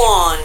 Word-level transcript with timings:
1. 0.00 0.38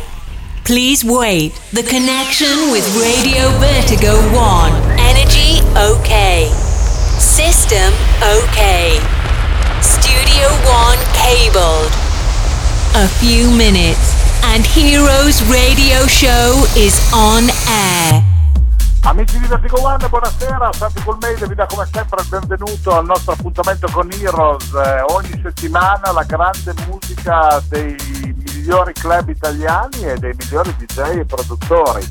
Please 0.66 1.06
wait. 1.06 1.54
The 1.72 1.84
connection 1.84 2.76
with 2.76 2.84
Radio 3.00 3.48
Vertigo 3.56 4.20
1. 4.36 5.00
Energy 5.00 5.64
okay. 5.80 6.52
System 7.24 7.96
okay. 8.20 9.00
Studio 9.80 10.52
1 10.68 11.00
cabled. 11.16 11.88
A 13.00 13.08
few 13.24 13.48
minutes 13.56 14.12
and 14.52 14.66
Heroes 14.66 15.40
Radio 15.48 16.04
Show 16.04 16.68
is 16.76 17.00
on 17.14 17.48
air. 17.72 18.22
Amici 19.04 19.40
di 19.40 19.48
Vertigo 19.48 19.80
One, 19.82 20.06
buonasera, 20.10 20.74
Santi 20.74 21.02
Colmeide 21.02 21.48
vi 21.48 21.56
dà 21.56 21.66
come 21.68 21.88
sempre 21.94 22.22
il 22.22 22.28
benvenuto 22.28 22.92
al 22.92 23.06
nostro 23.06 23.32
appuntamento 23.32 23.88
con 23.90 24.10
Heroes. 24.12 24.74
Eh, 24.74 25.02
ogni 25.14 25.40
settimana 25.42 26.12
la 26.12 26.24
grande 26.24 26.74
musica 26.88 27.64
dei 27.70 27.96
migliori 28.66 28.94
club 28.94 29.30
italiani 29.30 30.02
e 30.02 30.18
dei 30.18 30.34
migliori 30.36 30.76
DJ 30.76 31.20
e 31.20 31.26
produttori. 31.26 32.04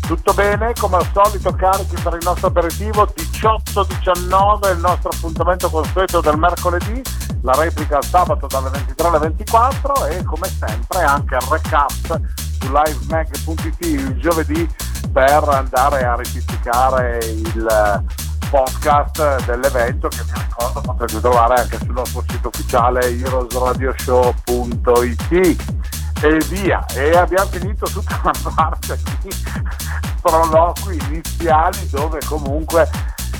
Tutto 0.00 0.34
bene? 0.34 0.72
Come 0.76 0.96
al 0.96 1.08
solito 1.12 1.52
carichi 1.52 1.94
per 2.02 2.14
il 2.14 2.24
nostro 2.24 2.48
aperitivo 2.48 3.06
18-19 3.16 4.72
il 4.72 4.80
nostro 4.80 5.10
appuntamento 5.10 5.70
consueto 5.70 6.20
del 6.20 6.36
mercoledì, 6.36 7.00
la 7.42 7.52
replica 7.52 7.98
il 7.98 8.04
sabato 8.04 8.48
dalle 8.48 8.70
23 8.70 9.06
alle 9.06 9.20
24 9.20 10.06
e 10.06 10.24
come 10.24 10.48
sempre 10.48 11.02
anche 11.02 11.36
il 11.36 11.42
recap 11.48 12.20
su 12.58 12.72
livemag.it 12.72 13.84
il 13.84 14.18
giovedì 14.18 14.68
per 15.12 15.48
andare 15.48 16.04
a 16.04 16.16
rettificare 16.16 17.18
il 17.24 18.04
podcast 18.50 19.44
dell'evento 19.44 20.08
che 20.08 20.24
vi 20.24 20.32
ricordo 20.34 20.80
potete 20.80 21.20
trovare 21.20 21.60
anche 21.60 21.78
sul 21.78 21.92
nostro 21.92 22.24
sito 22.26 22.48
ufficiale 22.48 23.16
heroesradioshow.it 23.16 25.99
e 26.22 26.38
via 26.48 26.84
e 26.94 27.16
abbiamo 27.16 27.48
finito 27.50 27.86
tutta 27.86 28.20
una 28.22 28.32
parte 28.54 28.98
di 29.22 29.30
proloqui 30.20 30.98
iniziali 31.08 31.88
dove 31.88 32.20
comunque 32.26 32.88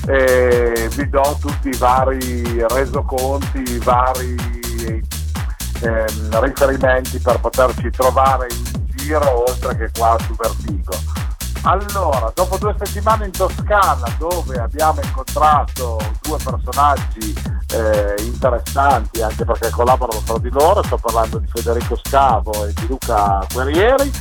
eh, 0.07 0.89
vi 0.91 1.09
do 1.09 1.37
tutti 1.39 1.69
i 1.69 1.77
vari 1.77 2.65
resoconti, 2.67 3.61
i 3.61 3.77
vari 3.77 4.35
eh, 5.81 6.05
riferimenti 6.39 7.19
per 7.19 7.39
poterci 7.39 7.89
trovare 7.91 8.47
in 8.51 8.85
giro 8.95 9.49
oltre 9.49 9.77
che 9.77 9.89
qua 9.97 10.17
su 10.19 10.35
Vertigo. 10.35 11.30
Allora, 11.63 12.31
dopo 12.33 12.57
due 12.57 12.75
settimane 12.83 13.25
in 13.25 13.31
Toscana 13.31 14.07
dove 14.17 14.57
abbiamo 14.57 14.99
incontrato 14.99 15.99
due 16.21 16.37
personaggi 16.43 17.35
eh, 17.73 18.15
interessanti 18.23 19.21
anche 19.21 19.45
perché 19.45 19.69
collaborano 19.69 20.23
tra 20.25 20.39
di 20.39 20.49
loro, 20.49 20.81
sto 20.83 20.97
parlando 20.97 21.37
di 21.37 21.45
Federico 21.47 21.95
Scavo 22.03 22.65
e 22.65 22.73
di 22.73 22.87
Luca 22.87 23.45
Guerrieri, 23.53 24.11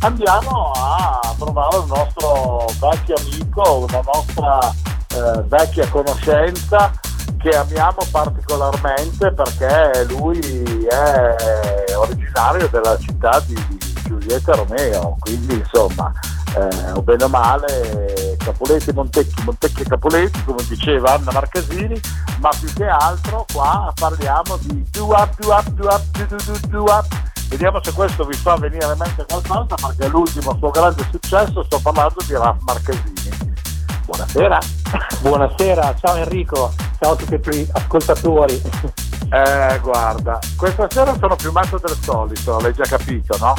andiamo 0.00 0.70
a 0.74 1.34
trovare 1.38 1.76
un 1.78 1.86
nostro 1.86 2.66
vecchio 2.78 3.14
amico, 3.16 3.86
una 3.88 4.00
nostra 4.12 4.74
eh, 5.14 5.42
vecchia 5.46 5.88
conoscenza 5.88 6.92
che 7.38 7.56
amiamo 7.56 8.06
particolarmente 8.10 9.32
perché 9.32 10.04
lui 10.10 10.38
è 10.90 11.96
originario 11.96 12.68
della 12.68 12.98
città 12.98 13.40
di 13.46 13.56
Giulietta 14.04 14.52
Romeo, 14.52 15.16
quindi 15.20 15.54
insomma 15.54 16.12
eh, 16.54 16.92
o 16.92 17.02
bene 17.02 17.24
o 17.24 17.28
male 17.28 18.36
Capoletti, 18.38 18.92
Montecchi, 18.92 19.42
Montecchi 19.44 19.82
e 19.82 19.84
Capoletti 19.84 20.44
come 20.44 20.62
diceva 20.68 21.14
Anna 21.14 21.32
Marcasini 21.32 22.00
ma 22.40 22.50
più 22.58 22.72
che 22.72 22.84
altro 22.84 23.46
qua 23.52 23.92
parliamo 23.94 24.56
di 24.60 24.84
do 24.90 25.06
up, 25.06 25.34
do 25.38 25.52
up, 25.52 25.68
do 25.70 25.86
up, 25.86 26.02
do 26.12 26.26
do 26.26 26.36
do 26.44 26.66
do 26.68 26.82
up. 26.84 27.06
Vediamo 27.48 27.82
se 27.82 27.92
questo 27.92 28.24
vi 28.24 28.34
fa 28.34 28.56
venire 28.56 28.84
in 28.84 28.98
mente 28.98 29.24
qualcosa 29.28 29.74
perché 29.74 30.08
l'ultimo 30.08 30.56
suo 30.58 30.70
grande 30.70 31.04
successo 31.10 31.62
sto 31.64 31.78
parlando 31.80 32.20
di 32.26 32.34
Raf 32.34 32.56
Marcasini 32.60 33.30
buonasera. 34.04 34.58
Buonasera, 35.22 35.94
ciao 36.00 36.16
Enrico 36.16 36.72
ciao 36.98 37.12
a 37.12 37.16
tutti 37.16 37.34
i 37.34 37.40
tuoi 37.40 37.68
ascoltatori. 37.72 38.62
Eh 39.30 39.78
guarda 39.80 40.38
questa 40.56 40.86
sera 40.90 41.16
sono 41.18 41.36
più 41.36 41.50
matto 41.52 41.78
del 41.78 41.96
solito 42.00 42.58
l'hai 42.60 42.74
già 42.74 42.84
capito 42.84 43.36
no? 43.38 43.54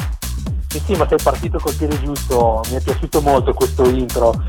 Sì, 0.74 0.82
sì, 0.86 0.96
ma 0.96 1.06
sei 1.08 1.20
partito 1.22 1.60
col 1.60 1.76
piede 1.76 2.02
giusto, 2.02 2.64
mi 2.72 2.78
è 2.78 2.82
piaciuto 2.82 3.22
molto 3.22 3.54
questo 3.54 3.88
intro. 3.88 4.34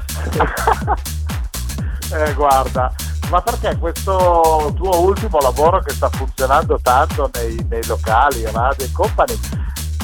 eh, 2.14 2.32
guarda, 2.32 2.90
ma 3.28 3.42
perché 3.42 3.76
questo 3.76 4.72
tuo 4.74 5.00
ultimo 5.00 5.38
lavoro 5.40 5.80
che 5.80 5.92
sta 5.92 6.08
funzionando 6.08 6.78
tanto 6.80 7.28
nei, 7.34 7.62
nei 7.68 7.84
locali, 7.84 8.42
radio 8.50 8.86
e 8.86 8.92
company, 8.92 9.38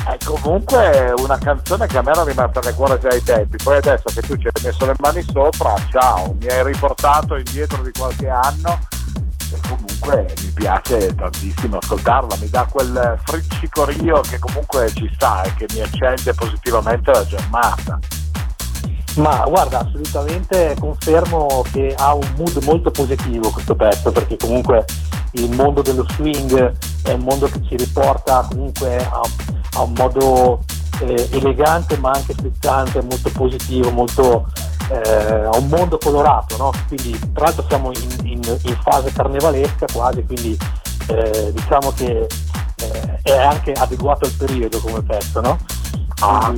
è 0.05 0.19
comunque 0.23 1.15
una 1.17 1.39
canzone 1.39 1.87
che 1.87 1.97
a 1.97 2.03
me 2.03 2.11
era 2.11 2.23
rimasta 2.23 2.61
nel 2.65 2.75
cuore 2.75 2.99
già 2.99 3.09
ai 3.09 3.23
tempi. 3.23 3.57
Poi 3.57 3.79
adesso 3.79 4.11
che 4.13 4.21
tu 4.21 4.37
ci 4.37 4.47
hai 4.47 4.63
messo 4.63 4.85
le 4.85 4.97
mani 4.99 5.23
sopra, 5.23 5.73
ciao, 5.89 6.37
mi 6.39 6.49
hai 6.49 6.63
riportato 6.65 7.35
indietro 7.35 7.83
di 7.83 7.93
qualche 7.99 8.29
anno 8.29 8.79
e 9.55 9.59
comunque 9.63 9.90
mi 10.17 10.51
piace 10.55 11.15
tantissimo 11.15 11.79
ascoltarla, 11.79 12.37
mi 12.41 12.49
dà 12.49 12.67
quel 12.71 13.19
friccicorio 13.25 14.21
che 14.21 14.39
comunque 14.39 14.91
ci 14.95 15.11
sta 15.15 15.43
e 15.43 15.55
che 15.55 15.67
mi 15.73 15.81
accende 15.81 16.35
positivamente 16.35 17.11
la 17.11 17.27
giornata. 17.27 17.99
Ma 19.17 19.45
guarda, 19.47 19.81
assolutamente 19.81 20.77
confermo 20.79 21.65
che 21.73 21.95
ha 21.97 22.15
un 22.15 22.33
mood 22.37 22.63
molto 22.65 22.91
positivo 22.91 23.51
questo 23.51 23.75
pezzo, 23.75 24.13
perché 24.13 24.37
comunque 24.37 24.85
il 25.33 25.55
mondo 25.55 25.83
dello 25.83 26.07
swing 26.11 26.77
è 27.03 27.13
un 27.13 27.21
mondo 27.21 27.47
che 27.47 27.61
ci 27.69 27.77
riporta 27.77 28.47
comunque 28.49 28.97
a, 28.97 29.21
a 29.75 29.83
un 29.83 29.93
modo 29.97 30.61
eh, 31.01 31.29
elegante 31.33 31.97
ma 31.99 32.11
anche 32.11 32.35
frizzante, 32.35 33.03
molto 33.03 33.31
positivo, 33.31 33.91
molto, 33.91 34.47
eh, 34.91 35.47
un 35.47 35.69
mondo 35.69 35.99
colorato, 35.99 36.57
no? 36.57 36.73
quindi 36.89 37.19
tra 37.33 37.45
l'altro 37.45 37.65
siamo 37.69 37.91
in, 37.93 38.27
in, 38.27 38.59
in 38.63 38.79
fase 38.83 39.13
carnevalesca 39.13 39.87
quasi, 39.93 40.25
quindi 40.25 40.57
eh, 41.09 41.53
diciamo 41.53 41.93
che 41.93 42.27
eh, 42.77 43.19
è 43.23 43.37
anche 43.37 43.73
adeguato 43.73 44.27
al 44.27 44.33
periodo 44.33 44.79
come 44.81 45.03
pezzo, 45.03 45.41
no? 45.41 45.59
Ah. 46.23 46.53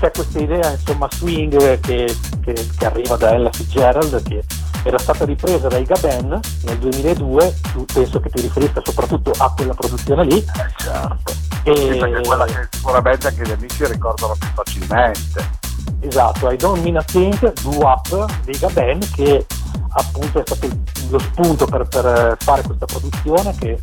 c'è 0.00 0.10
questa 0.10 0.38
idea 0.38 0.70
insomma 0.70 1.06
swing 1.10 1.78
che, 1.80 2.16
che, 2.42 2.68
che 2.78 2.86
arriva 2.86 3.16
da 3.16 3.34
Ella 3.34 3.52
Fitzgerald 3.52 4.22
che 4.22 4.42
era 4.82 4.98
stata 4.98 5.24
ripresa 5.24 5.68
dai 5.68 5.84
Gaben 5.84 6.40
nel 6.64 6.78
2002, 6.78 7.54
tu 7.72 7.84
penso 7.84 8.20
che 8.20 8.28
ti 8.30 8.42
riferisca 8.42 8.80
soprattutto 8.84 9.32
a 9.36 9.52
quella 9.54 9.74
produzione 9.74 10.24
lì. 10.24 10.38
Eh, 10.38 10.72
certo. 10.76 11.32
E... 11.64 11.74
Sì, 11.74 12.26
quella 12.26 12.44
che 12.44 12.68
sicuramente 12.70 13.28
anche 13.28 13.42
gli 13.42 13.52
amici 13.52 13.86
ricordano 13.86 14.34
più 14.38 14.48
facilmente. 14.54 15.60
Esatto, 16.00 16.50
I 16.50 16.56
Don't 16.56 16.82
Mean 16.82 16.96
a 16.96 17.02
Thing, 17.02 17.52
Do 17.60 17.86
Up 17.86 18.42
dei 18.44 18.58
Gaben 18.58 18.98
che 19.14 19.46
appunto 19.94 20.40
è 20.40 20.42
stato 20.44 20.68
lo 21.10 21.18
spunto 21.18 21.66
per, 21.66 21.86
per 21.86 22.36
fare 22.38 22.62
questa 22.62 22.86
produzione 22.86 23.54
che 23.54 23.80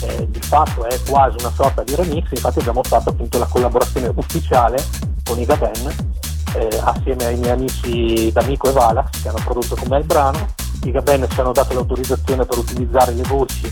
eh, 0.00 0.30
di 0.30 0.40
fatto 0.40 0.84
è 0.84 0.98
quasi 1.06 1.36
una 1.38 1.52
sorta 1.54 1.82
di 1.84 1.94
remix, 1.94 2.30
infatti 2.30 2.58
abbiamo 2.58 2.82
fatto 2.82 3.10
appunto 3.10 3.38
la 3.38 3.46
collaborazione 3.46 4.10
ufficiale 4.14 4.82
con 5.22 5.38
i 5.38 5.44
Gaben 5.44 6.11
eh, 6.54 6.80
assieme 6.82 7.26
ai 7.26 7.36
miei 7.36 7.52
amici 7.52 8.30
D'Amico 8.32 8.68
e 8.68 8.72
Valax 8.72 9.22
che 9.22 9.28
hanno 9.28 9.40
prodotto 9.44 9.74
con 9.76 9.88
me 9.88 9.98
il 9.98 10.04
brano. 10.04 10.46
I 10.84 10.90
Gaben 10.90 11.26
ci 11.30 11.40
hanno 11.40 11.52
dato 11.52 11.74
l'autorizzazione 11.74 12.44
per 12.44 12.58
utilizzare 12.58 13.12
le 13.12 13.22
voci 13.22 13.70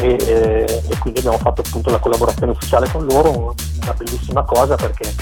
e, 0.00 0.16
eh, 0.20 0.82
e, 0.88 0.98
quindi 0.98 1.20
abbiamo 1.20 1.38
fatto 1.38 1.62
appunto 1.64 1.90
la 1.90 1.98
collaborazione 1.98 2.52
ufficiale 2.52 2.90
con 2.90 3.04
loro, 3.04 3.54
una 3.82 3.94
bellissima 3.94 4.42
cosa 4.44 4.74
perché 4.74 5.14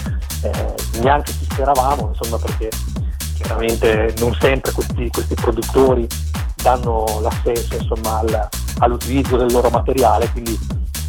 eh, 0.42 0.74
neanche 1.00 1.32
ci 1.32 1.44
speravamo, 1.44 2.12
insomma 2.14 2.38
perché 2.38 2.70
chiaramente 3.34 4.14
non 4.18 4.34
sempre 4.40 4.72
questi, 4.72 5.08
questi 5.10 5.34
produttori 5.34 6.06
danno 6.62 7.04
l'assenso 7.20 7.76
insomma, 7.76 8.18
al, 8.18 8.48
all'utilizzo 8.78 9.36
del 9.36 9.52
loro 9.52 9.68
materiale, 9.70 10.30
quindi 10.30 10.58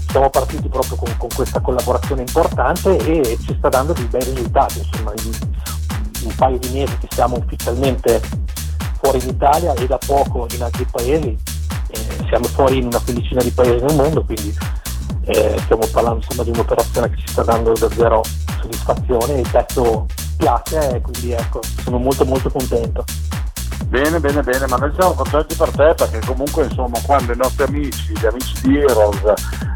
siamo 0.09 0.29
partiti 0.29 0.69
proprio 0.69 0.95
con, 0.95 1.13
con, 1.17 1.29
questa 1.33 1.59
collaborazione 1.59 2.21
importante 2.21 2.95
e 2.97 3.37
ci 3.45 3.55
sta 3.57 3.69
dando 3.69 3.93
dei 3.93 4.05
bei 4.05 4.23
risultati, 4.23 4.79
insomma, 4.79 5.11
in, 5.23 5.31
un 6.25 6.35
paio 6.35 6.57
di 6.57 6.69
mesi 6.69 6.97
che 6.97 7.07
siamo 7.09 7.37
ufficialmente 7.37 8.21
fuori 9.01 9.21
in 9.23 9.29
Italia 9.29 9.73
e 9.73 9.87
da 9.87 9.97
poco 10.03 10.47
in 10.51 10.63
altri 10.63 10.85
paesi, 10.91 11.37
eh, 11.89 12.25
siamo 12.27 12.45
fuori 12.45 12.77
in 12.77 12.85
una 12.87 12.99
quindicina 12.99 13.41
di 13.41 13.51
paesi 13.51 13.83
nel 13.83 13.95
mondo, 13.95 14.23
quindi 14.23 14.53
eh, 15.25 15.55
stiamo 15.63 15.85
parlando 15.91 16.23
insomma, 16.23 16.43
di 16.43 16.49
un'operazione 16.49 17.09
che 17.09 17.17
ci 17.17 17.27
sta 17.27 17.43
dando 17.43 17.73
davvero 17.73 18.23
soddisfazione, 18.61 19.39
il 19.39 19.49
pezzo 19.49 20.05
piace 20.37 21.01
quindi 21.01 21.31
ecco, 21.31 21.61
sono 21.83 21.97
molto 21.97 22.25
molto 22.25 22.49
contento. 22.49 23.03
Bene, 23.87 24.19
bene, 24.19 24.41
bene, 24.41 24.65
ma 24.67 24.77
noi 24.77 24.91
siamo 24.97 25.13
contenti 25.13 25.55
per 25.55 25.69
te 25.69 25.93
perché 25.95 26.19
comunque 26.25 26.63
insomma 26.63 26.99
quando 27.05 27.33
i 27.33 27.37
nostri 27.37 27.63
amici, 27.63 28.13
gli 28.13 28.25
amici 28.25 28.53
di 28.61 28.77
Heroes 28.79 29.21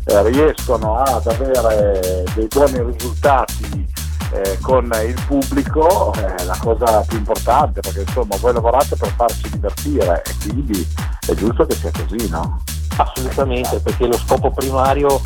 eh, 0.06 0.30
riescono 0.30 0.98
ad 0.98 1.28
avere 1.28 2.24
dei 2.34 2.48
buoni 2.48 2.92
risultati 2.92 3.88
eh, 4.32 4.58
con 4.62 4.90
il 5.06 5.20
pubblico 5.26 6.14
è 6.14 6.44
la 6.44 6.58
cosa 6.60 7.02
più 7.08 7.18
importante 7.18 7.80
perché 7.82 8.02
insomma 8.02 8.36
voi 8.38 8.54
lavorate 8.54 8.96
per 8.96 9.12
farci 9.16 9.50
divertire 9.50 10.22
e 10.24 10.32
quindi 10.42 10.88
è 11.26 11.34
giusto 11.34 11.66
che 11.66 11.76
sia 11.76 11.92
così, 11.92 12.30
no? 12.30 12.62
Assolutamente, 12.98 13.80
perché 13.80 14.08
lo 14.08 14.18
scopo 14.18 14.52
primario 14.52 15.22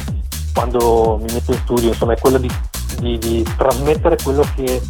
quando 0.53 1.17
mi 1.21 1.33
metto 1.33 1.51
in 1.51 1.57
studio 1.59 1.89
insomma, 1.89 2.13
è 2.13 2.19
quello 2.19 2.37
di, 2.37 2.49
di, 2.99 3.17
di 3.17 3.43
trasmettere 3.57 4.17
quello 4.21 4.45
che 4.55 4.81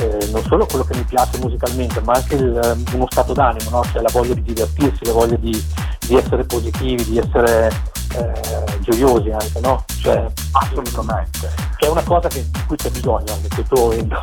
eh, 0.00 0.28
non 0.30 0.42
solo 0.44 0.66
quello 0.66 0.84
che 0.84 0.96
mi 0.96 1.04
piace 1.04 1.38
musicalmente, 1.38 2.00
ma 2.00 2.14
anche 2.14 2.36
il, 2.36 2.84
uno 2.92 3.06
stato 3.10 3.32
d'animo, 3.32 3.70
no? 3.70 3.84
cioè 3.92 4.00
la 4.00 4.10
voglia 4.12 4.34
di 4.34 4.42
divertirsi, 4.42 5.04
la 5.04 5.12
voglia 5.12 5.36
di, 5.36 5.64
di 6.06 6.14
essere 6.16 6.44
positivi, 6.44 7.04
di 7.04 7.18
essere 7.18 7.70
eh, 8.16 8.69
gioiosi 8.80 9.30
anche, 9.30 9.60
no? 9.60 9.84
Cioè, 10.00 10.26
Assolutamente. 10.52 11.52
Che 11.76 11.86
è 11.86 11.88
una 11.88 12.02
cosa 12.02 12.28
che, 12.28 12.44
di 12.50 12.64
cui 12.66 12.76
c'è 12.76 12.90
bisogno 12.90 13.32
anche 13.32 13.46
in 13.48 13.54
questo 13.54 13.74
momento. 13.76 14.20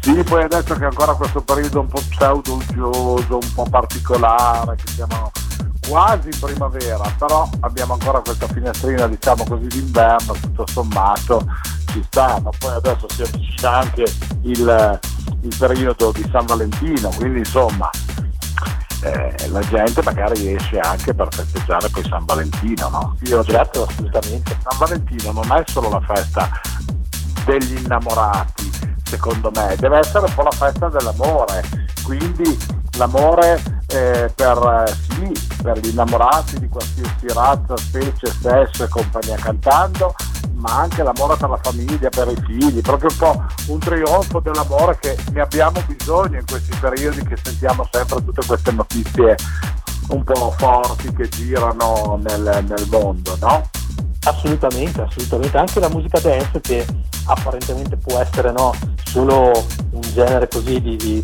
Sì, 0.00 0.20
poi 0.24 0.42
adesso 0.42 0.74
che 0.74 0.84
ancora 0.84 1.14
questo 1.14 1.40
periodo 1.42 1.80
un 1.80 1.86
po' 1.86 2.00
pseudo-uggioso, 2.08 3.38
un 3.40 3.52
po' 3.54 3.66
particolare, 3.70 4.74
che 4.74 4.90
siamo 4.92 5.30
quasi 5.88 6.28
in 6.32 6.38
primavera, 6.40 7.14
però 7.18 7.48
abbiamo 7.60 7.92
ancora 7.92 8.20
questa 8.20 8.46
finestrina 8.48 9.06
diciamo 9.06 9.44
così 9.44 9.66
d'inverno, 9.66 10.32
tutto 10.40 10.66
sommato 10.66 11.44
ci 11.92 12.02
sta, 12.04 12.40
ma 12.42 12.50
poi 12.58 12.74
adesso 12.74 13.06
si 13.10 13.22
avvicina 13.22 13.76
anche 13.78 14.04
il, 14.42 15.00
il 15.42 15.56
periodo 15.56 16.10
di 16.12 16.28
San 16.32 16.46
Valentino, 16.46 17.10
quindi 17.10 17.38
insomma 17.40 17.90
eh, 19.02 19.48
la 19.48 19.60
gente 19.60 20.00
magari 20.02 20.54
esce 20.54 20.78
anche 20.78 21.12
per 21.12 21.28
festeggiare 21.30 21.88
poi 21.88 22.04
San 22.04 22.24
Valentino, 22.24 22.88
no? 22.88 23.16
Io 23.22 23.42
certo, 23.44 23.84
assolutamente. 23.84 24.56
San 24.62 24.78
Valentino 24.78 25.32
non 25.32 25.52
è 25.52 25.62
solo 25.66 25.88
la 25.88 26.00
festa 26.00 26.48
degli 27.44 27.78
innamorati, 27.82 28.70
secondo 29.02 29.50
me, 29.54 29.74
deve 29.78 29.98
essere 29.98 30.26
un 30.26 30.34
po' 30.34 30.42
la 30.42 30.50
festa 30.52 30.88
dell'amore, 30.88 31.62
quindi 32.04 32.56
l'amore 32.96 33.81
eh, 33.92 34.32
per, 34.34 34.86
eh, 34.86 34.92
sì, 35.08 35.32
per 35.62 35.78
gli 35.78 35.88
innamorati 35.88 36.58
di 36.58 36.68
qualsiasi 36.68 37.26
razza, 37.28 37.76
specie, 37.76 38.26
sesso 38.26 38.84
e 38.84 38.88
compagnia 38.88 39.36
cantando, 39.36 40.14
ma 40.54 40.80
anche 40.80 41.02
l'amore 41.02 41.36
per 41.36 41.50
la 41.50 41.58
famiglia, 41.62 42.08
per 42.08 42.28
i 42.28 42.42
figli, 42.46 42.80
proprio 42.80 43.10
un 43.10 43.16
po' 43.16 43.44
un 43.72 43.78
trionfo 43.78 44.40
dell'amore 44.40 44.98
che 44.98 45.16
ne 45.32 45.40
abbiamo 45.40 45.82
bisogno 45.86 46.38
in 46.38 46.46
questi 46.46 46.76
periodi 46.80 47.22
che 47.22 47.36
sentiamo 47.42 47.86
sempre 47.90 48.24
tutte 48.24 48.46
queste 48.46 48.72
notizie 48.72 49.36
un 50.08 50.24
po' 50.24 50.54
forti 50.56 51.12
che 51.12 51.28
girano 51.28 52.18
nel, 52.22 52.64
nel 52.66 52.86
mondo, 52.90 53.36
no? 53.40 53.68
Assolutamente, 54.24 55.02
assolutamente. 55.02 55.58
Anche 55.58 55.80
la 55.80 55.88
musica 55.88 56.20
dance 56.20 56.60
che 56.60 56.86
apparentemente 57.26 57.96
può 57.96 58.18
essere 58.18 58.52
no, 58.52 58.74
solo 59.04 59.50
un 59.90 60.00
genere 60.00 60.48
così 60.48 60.80
di, 60.80 60.96
di, 60.96 61.20
di, 61.20 61.22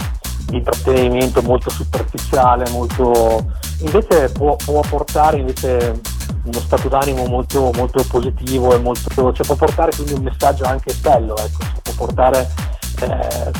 intrattenimento 0.50 1.42
molto 1.42 1.70
superficiale, 1.70 2.68
molto... 2.70 3.44
invece 3.80 4.30
può, 4.30 4.56
può, 4.56 4.80
portare 4.80 5.38
invece 5.38 6.00
uno 6.44 6.60
stato 6.60 6.88
d'animo 6.88 7.26
molto, 7.26 7.70
molto 7.74 8.04
positivo 8.08 8.74
e 8.74 8.78
molto... 8.78 9.32
cioè 9.32 9.46
può 9.46 9.54
portare 9.54 9.92
quindi 9.94 10.14
un 10.14 10.22
messaggio 10.22 10.64
anche 10.64 10.94
bello, 11.00 11.36
ecco, 11.36 11.64
può 11.82 12.06
portare 12.06 12.48
eh, 13.00 13.50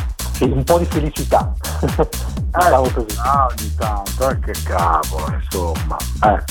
un 0.45 0.65
po' 0.65 0.79
di 0.79 0.85
felicità. 0.87 1.53
diciamo 2.49 2.85
eh, 2.85 2.93
così. 2.93 3.19
Ah, 3.19 3.47
ogni 3.47 3.75
tanto, 3.75 4.29
eh, 4.31 4.39
che 4.41 4.53
cavolo, 4.65 5.33
insomma. 5.41 5.97
Eh. 6.25 6.43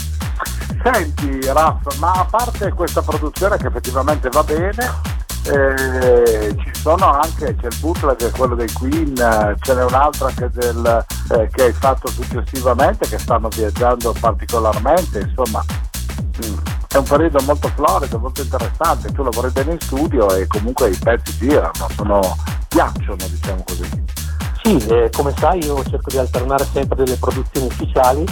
Senti 0.83 1.45
Raff, 1.47 1.97
ma 1.97 2.11
a 2.11 2.25
parte 2.25 2.71
questa 2.71 3.01
produzione 3.01 3.57
che 3.57 3.67
effettivamente 3.67 4.29
va 4.29 4.43
bene, 4.43 5.15
eh, 5.49 6.55
ci 6.57 6.71
sono 6.73 7.11
anche, 7.11 7.55
c'è 7.55 7.67
il 7.67 7.77
bootleg, 7.79 8.31
quello 8.31 8.55
dei 8.55 8.71
Queen, 8.71 9.15
ce 9.59 9.73
n'è 9.73 9.83
un'altra 9.83 10.29
che, 10.31 10.49
del, 10.49 11.05
eh, 11.31 11.49
che 11.51 11.63
hai 11.63 11.73
fatto 11.73 12.07
successivamente, 12.09 13.07
che 13.07 13.17
stanno 13.17 13.47
viaggiando 13.49 14.13
particolarmente, 14.19 15.19
insomma 15.19 15.63
mm, 15.65 16.57
è 16.89 16.97
un 16.97 17.03
periodo 17.03 17.39
molto 17.45 17.67
florido, 17.69 18.19
molto 18.19 18.41
interessante, 18.41 19.11
tu 19.11 19.23
lavori 19.23 19.49
bene 19.51 19.73
in 19.73 19.79
studio 19.79 20.33
e 20.35 20.47
comunque 20.47 20.89
i 20.89 20.97
pezzi 20.97 21.37
girano, 21.37 21.87
sono, 21.95 22.35
piacciono 22.67 23.15
diciamo 23.27 23.63
così. 23.65 24.03
Sì, 24.63 24.77
eh, 24.87 25.09
come 25.15 25.33
sai 25.37 25.63
io 25.63 25.83
cerco 25.83 26.09
di 26.09 26.17
alternare 26.17 26.65
sempre 26.73 27.03
delle 27.03 27.15
produzioni 27.15 27.67
ufficiali 27.67 28.25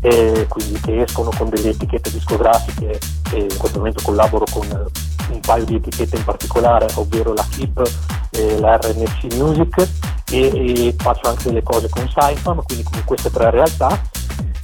e 0.00 0.46
quindi 0.48 0.80
che 0.80 1.02
escono 1.02 1.30
con 1.36 1.48
delle 1.48 1.70
etichette 1.70 2.10
discografiche 2.10 2.98
e 3.32 3.40
in 3.40 3.56
questo 3.58 3.78
momento 3.78 4.02
collaboro 4.02 4.44
con 4.50 4.86
un 5.30 5.40
paio 5.40 5.64
di 5.64 5.76
etichette 5.76 6.16
in 6.16 6.24
particolare, 6.24 6.86
ovvero 6.94 7.32
la 7.34 7.46
KIP 7.48 7.82
e 8.30 8.58
la 8.58 8.76
RNC 8.76 9.34
Music 9.34 9.88
e, 10.30 10.86
e 10.86 10.94
faccio 10.96 11.28
anche 11.28 11.44
delle 11.44 11.62
cose 11.62 11.88
con 11.88 12.08
Saifam, 12.08 12.62
quindi 12.62 12.84
con 12.84 13.02
queste 13.04 13.30
tre 13.30 13.50
realtà. 13.50 14.00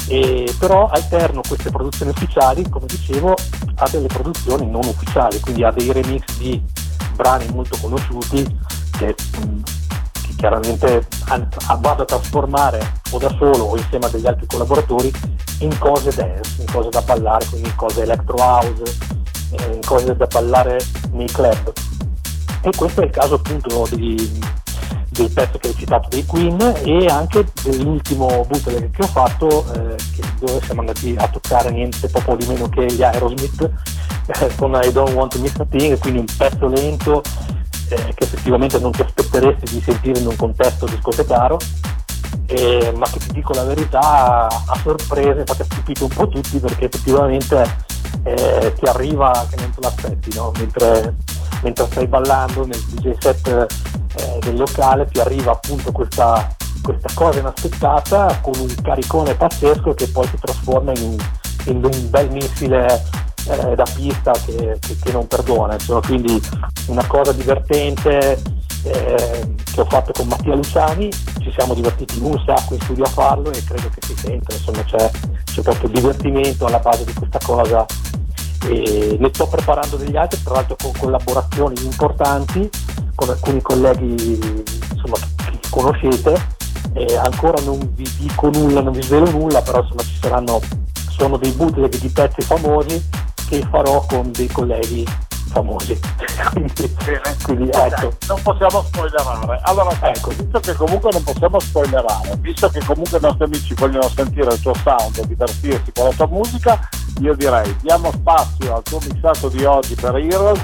E 0.06 0.52
però 0.58 0.88
alterno 0.88 1.40
queste 1.46 1.70
produzioni 1.70 2.11
ufficiali, 2.11 2.69
come 2.69 2.87
dicevo, 2.87 3.34
a 3.76 3.88
delle 3.88 4.08
produzioni 4.08 4.69
non 4.69 4.84
ufficiali, 4.84 5.40
quindi 5.40 5.64
a 5.64 5.70
dei 5.70 5.90
remix 5.93 6.37
di 6.37 6.62
brani 7.14 7.46
molto 7.52 7.78
conosciuti 7.81 8.44
che 8.99 9.14
chiaramente 10.37 11.06
vado 11.78 12.02
a 12.02 12.05
trasformare 12.05 13.00
o 13.12 13.19
da 13.19 13.28
solo 13.38 13.64
o 13.64 13.76
insieme 13.76 14.06
a 14.06 14.08
degli 14.08 14.26
altri 14.26 14.46
collaboratori 14.46 15.11
in 15.61 15.78
cose 15.78 16.11
dance, 16.14 16.61
in 16.61 16.66
cose 16.70 16.90
da 16.90 17.00
ballare, 17.00 17.46
quindi 17.46 17.69
in 17.69 17.76
cose 17.76 18.02
electro 18.02 18.37
house, 18.37 18.99
eh, 19.59 19.79
cose 19.85 20.17
da 20.17 20.27
ballare 20.27 20.79
nei 21.12 21.27
club. 21.27 21.73
E 22.62 22.71
questo 22.77 23.03
è 23.03 23.05
il 23.05 23.11
caso 23.11 23.35
appunto 23.35 23.87
di, 23.95 24.41
del 25.11 25.31
pezzo 25.31 25.59
che 25.59 25.69
hai 25.69 25.75
citato 25.77 26.09
dei 26.09 26.25
Queen 26.25 26.81
e 26.83 27.06
anche 27.06 27.45
dell'ultimo 27.62 28.45
bootleg 28.49 28.91
che 28.91 29.03
ho 29.03 29.06
fatto 29.06 29.65
eh, 29.75 29.97
dove 30.41 30.61
siamo 30.65 30.81
andati 30.81 31.15
a 31.19 31.29
toccare 31.29 31.71
niente 31.71 32.09
poco 32.09 32.37
di 32.37 32.47
meno 32.47 32.69
che 32.69 32.87
gli 32.87 33.03
Aerosmith 33.03 33.71
eh, 34.27 34.55
con 34.56 34.79
I 34.83 34.91
Don't 34.93 35.12
Want 35.12 35.35
to 35.35 35.41
Miss 35.41 35.59
a 35.59 35.67
Thing 35.67 35.99
quindi 35.99 36.21
un 36.21 36.27
pezzo 36.37 36.67
lento 36.69 37.23
eh, 37.89 38.15
che 38.15 38.25
effettivamente 38.25 38.79
non 38.79 38.93
ti 38.93 39.03
aspetteresti 39.03 39.75
di 39.75 39.83
sentire 39.83 40.21
in 40.21 40.27
un 40.27 40.37
contesto 40.37 40.87
discotecario, 40.87 41.59
eh, 42.47 42.93
ma 42.97 43.07
che 43.07 43.19
ti 43.19 43.33
dico 43.33 43.53
la 43.53 43.65
verità 43.65 44.47
a 44.47 44.81
sorpresa, 44.83 45.41
infatti 45.41 45.62
ha 45.62 45.65
stupito 45.65 46.05
un 46.05 46.11
po' 46.11 46.29
tutti 46.29 46.59
perché 46.59 46.87
effettivamente 46.87 47.84
eh, 48.22 48.72
ti 48.78 48.84
arriva 48.87 49.46
che 49.50 49.56
non 49.61 49.70
te 49.70 49.81
l'aspetti, 49.81 50.34
no? 50.37 50.52
mentre, 50.56 51.14
mentre, 51.62 51.87
stai 51.87 52.06
ballando 52.06 52.66
nel 52.66 52.81
DJ 52.81 53.12
set 53.19 53.66
eh, 54.16 54.38
del 54.40 54.56
locale 54.56 55.08
ti 55.08 55.20
arriva 55.20 55.52
appunto 55.52 55.93
questa, 55.93 56.55
questa 56.82 57.08
cosa 57.14 57.40
inaspettata 57.40 58.38
con 58.40 58.55
un 58.58 58.75
caricone 58.82 59.34
pazzesco 59.34 59.94
che 59.94 60.08
poi 60.08 60.26
si 60.28 60.38
trasforma 60.38 60.93
in 60.93 61.16
in 61.66 61.84
un 61.84 62.11
bel 62.11 62.31
missile 62.31 63.02
eh, 63.49 63.75
da 63.75 63.84
pista 63.94 64.32
che, 64.44 64.78
che, 64.81 64.96
che, 65.02 65.12
non 65.12 65.26
perdona, 65.26 65.75
insomma, 65.75 66.00
quindi 66.00 66.40
una 66.87 67.06
cosa 67.06 67.33
divertente 67.33 68.40
eh, 68.85 69.55
che 69.73 69.81
ho 69.81 69.85
fatto 69.87 70.12
con 70.12 70.29
Mattia 70.29 70.55
Luciani, 70.55 71.11
ci 71.41 71.53
siamo 71.53 71.75
divertiti 71.75 72.19
un 72.21 72.41
sacco 72.47 72.75
in 72.75 72.81
studio 72.81 73.05
a 73.05 73.09
farlo 73.09 73.50
e 73.50 73.64
credo 73.64 73.88
che 73.88 74.07
si 74.07 74.17
senta, 74.17 74.55
insomma 74.55 74.85
c'è, 74.85 75.11
c'è 75.45 75.62
proprio 75.62 75.88
divertimento 75.88 76.67
alla 76.67 76.79
base 76.79 77.05
di 77.05 77.12
questa 77.12 77.38
cosa 77.43 77.85
e 78.69 79.17
ne 79.19 79.31
sto 79.33 79.47
preparando 79.47 79.97
degli 79.97 80.17
altri, 80.17 80.43
tra 80.43 80.55
l'altro 80.55 80.76
con 80.81 80.93
collaborazioni 80.99 81.75
importanti 81.85 82.71
con 83.14 83.29
alcuni 83.29 83.62
colleghi 83.62 84.38
insomma, 84.93 85.17
che 85.37 85.59
conoscete. 85.71 86.62
Eh, 86.93 87.17
ancora 87.17 87.61
non 87.64 87.79
vi 87.95 88.09
dico 88.19 88.50
nulla, 88.50 88.81
non 88.81 88.93
vi 88.93 89.03
svelo 89.03 89.29
nulla, 89.31 89.62
però 89.62 89.81
insomma 89.81 90.03
ci 90.03 90.17
saranno 90.21 90.61
sono 91.11 91.37
dei 91.37 91.50
bootleg 91.53 91.97
di 91.97 92.09
pezzi 92.09 92.43
famosi 92.43 93.03
che 93.49 93.67
farò 93.71 94.05
con 94.07 94.31
dei 94.33 94.49
colleghi 94.49 95.05
famosi. 95.54 95.99
quindi, 97.44 97.70
ecco. 97.70 98.12
Non 98.26 98.42
possiamo 98.42 98.82
spoilerare. 98.82 99.61
Allora, 99.62 99.96
ecco, 100.00 100.30
visto 100.30 100.61
che 100.61 100.75
comunque 100.75 101.11
non 101.12 101.23
possiamo 101.23 101.61
spoilerare, 101.61 102.37
visto 102.40 102.68
che 102.68 102.80
comunque 102.84 103.18
i 103.18 103.20
nostri 103.20 103.44
amici 103.44 103.75
vogliono 103.75 104.08
sentire 104.08 104.52
il 104.52 104.61
tuo 104.61 104.75
sound 104.82 105.16
e 105.18 105.26
divertirsi 105.26 105.92
con 105.92 106.08
la 106.08 106.12
tua 106.14 106.26
musica, 106.26 106.88
io 107.20 107.34
direi 107.34 107.76
diamo 107.80 108.11
spazio 108.11 108.75
al 108.75 108.82
tuo 108.82 108.99
mixato 109.00 109.49
di 109.49 109.64
oggi 109.64 109.94
per 109.94 110.16
Heroes 110.16 110.62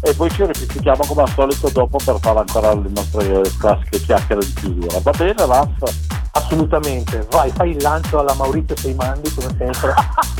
e 0.00 0.14
poi 0.14 0.30
ci 0.30 0.44
ripetiamo 0.44 1.04
come 1.06 1.22
al 1.22 1.28
solito 1.30 1.68
dopo 1.68 1.98
per 2.02 2.18
fare 2.18 2.38
ancora 2.40 2.74
le 2.74 2.88
nostre 2.88 3.42
classiche 3.58 4.00
chiacchiere 4.00 4.40
di 4.40 4.52
chiusura. 4.54 4.98
Va 5.00 5.10
bene, 5.12 5.46
Raff? 5.46 6.10
Assolutamente, 6.32 7.26
vai, 7.30 7.50
fai 7.50 7.70
il 7.70 7.82
lancio 7.82 8.18
alla 8.18 8.34
Maurizio 8.34 8.74
Seimandi 8.76 9.32
come 9.34 9.54
sempre. 9.58 9.94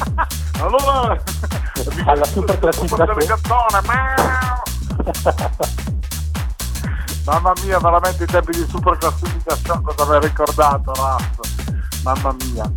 allora, 0.61 1.23
alla 2.07 2.25
super 2.25 2.59
classificazione. 2.59 3.81
Mamma 7.25 7.53
mia, 7.63 7.79
veramente 7.79 8.25
i 8.25 8.27
tempi 8.27 8.51
di 8.53 8.67
super 8.69 8.99
classificazione 8.99 9.81
cosa 9.83 10.05
mi 10.07 10.15
hai 10.17 10.21
ricordato, 10.21 10.93
Raff? 10.93 11.39
Mamma 12.03 12.35
mia. 12.45 12.71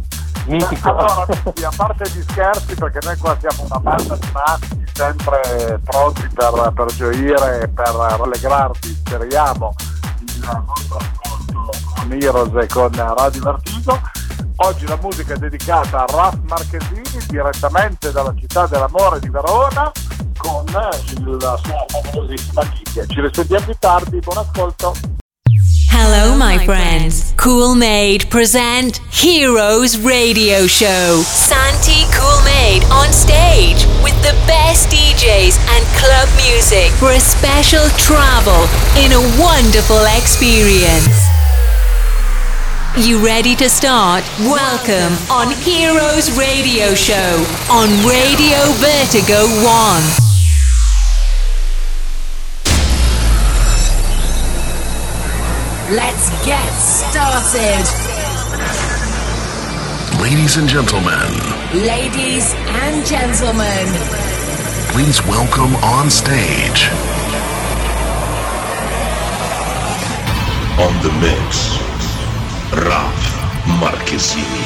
Mitico. 0.45 0.89
Allora, 0.89 1.23
a 1.23 1.71
parte 1.75 2.07
gli 2.11 2.21
scherzi, 2.21 2.75
perché 2.75 2.99
noi 3.03 3.17
qua 3.17 3.35
siamo 3.39 3.63
una 3.63 3.79
banda 3.79 4.15
di 4.15 4.29
maschi 4.31 4.83
sempre 4.93 5.81
pronti 5.83 6.29
per, 6.33 6.71
per 6.73 6.85
gioire 6.93 7.63
e 7.63 7.67
per 7.67 7.89
rallegrarvi, 7.89 8.93
speriamo, 8.93 9.73
il 10.19 10.63
vostro 10.65 10.97
ascolto 10.97 11.69
con 11.95 12.13
Heroes 12.13 12.63
e 12.63 12.67
con 12.67 12.91
Radio 12.91 13.41
Vertigo. 13.41 13.99
Oggi 14.57 14.87
la 14.87 14.97
musica 15.01 15.33
è 15.33 15.37
dedicata 15.37 16.05
a 16.05 16.05
Raf 16.07 16.37
Marchesini 16.47 17.25
direttamente 17.27 18.11
dalla 18.13 18.33
città 18.39 18.65
dell'amore 18.67 19.19
di 19.19 19.29
Verona 19.29 19.91
con 20.37 20.63
la 20.71 20.89
sua 21.61 21.85
famosissima 21.87 22.61
chicchia. 22.69 23.05
Ci 23.05 23.19
risentiamo 23.19 23.65
più 23.65 23.75
tardi, 23.77 24.19
buon 24.19 24.37
ascolto. 24.37 24.93
Hello, 25.91 26.35
my 26.35 26.57
friends. 26.63 27.33
Cool 27.35 27.75
Made 27.75 28.27
present 28.27 29.01
Heroes 29.11 30.01
Radio 30.01 30.67
Show. 30.67 31.21
Santi 31.21 32.05
Cool 32.15 32.41
Made 32.43 32.85
on 32.91 33.11
stage 33.11 33.85
with 34.01 34.15
the 34.21 34.35
best 34.45 34.89
DJs 34.89 35.57
and 35.75 35.85
club 35.97 36.29
music 36.37 36.91
for 36.93 37.11
a 37.11 37.19
special 37.19 37.89
travel 37.97 38.67
in 38.95 39.11
a 39.11 39.19
wonderful 39.37 40.05
experience. 40.17 41.35
You 42.97 43.19
ready 43.19 43.57
to 43.57 43.67
start? 43.67 44.23
Welcome 44.39 45.11
on 45.29 45.51
Heroes 45.51 46.31
Radio 46.37 46.95
Show 46.95 47.43
on 47.69 47.89
Radio 48.07 48.55
Vertigo 48.79 49.43
1. 49.43 50.01
Let's 55.91 56.29
get 56.45 56.71
started. 56.79 57.83
Ladies 60.21 60.55
and 60.55 60.69
gentlemen. 60.69 61.33
Ladies 61.73 62.53
and 62.55 63.05
gentlemen. 63.05 63.87
Please 64.93 65.21
welcome 65.27 65.75
on 65.83 66.09
stage. 66.09 66.87
On 70.79 70.93
the 71.03 71.11
mix, 71.19 71.75
Раф 72.71 73.37
Маркезини. 73.65 74.65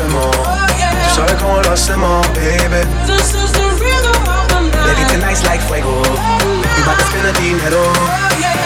volvemos. 0.00 0.36
Tú 0.36 1.14
sabes 1.14 1.34
cómo 1.34 1.60
lo 1.60 1.72
hacemos, 1.72 2.26
baby. 2.32 2.86
This 3.06 3.34
is 3.34 3.52
the 3.52 3.68
rhythm 3.78 4.28
of 4.28 4.48
the 4.48 4.60
night. 4.60 4.96
Baby, 4.96 5.04
tonight's 5.08 5.44
like 5.44 5.60
fuego. 5.60 6.02
We 6.02 6.82
bout 6.84 6.98
to 6.98 7.04
spend 7.04 7.36
dinero. 7.36 7.82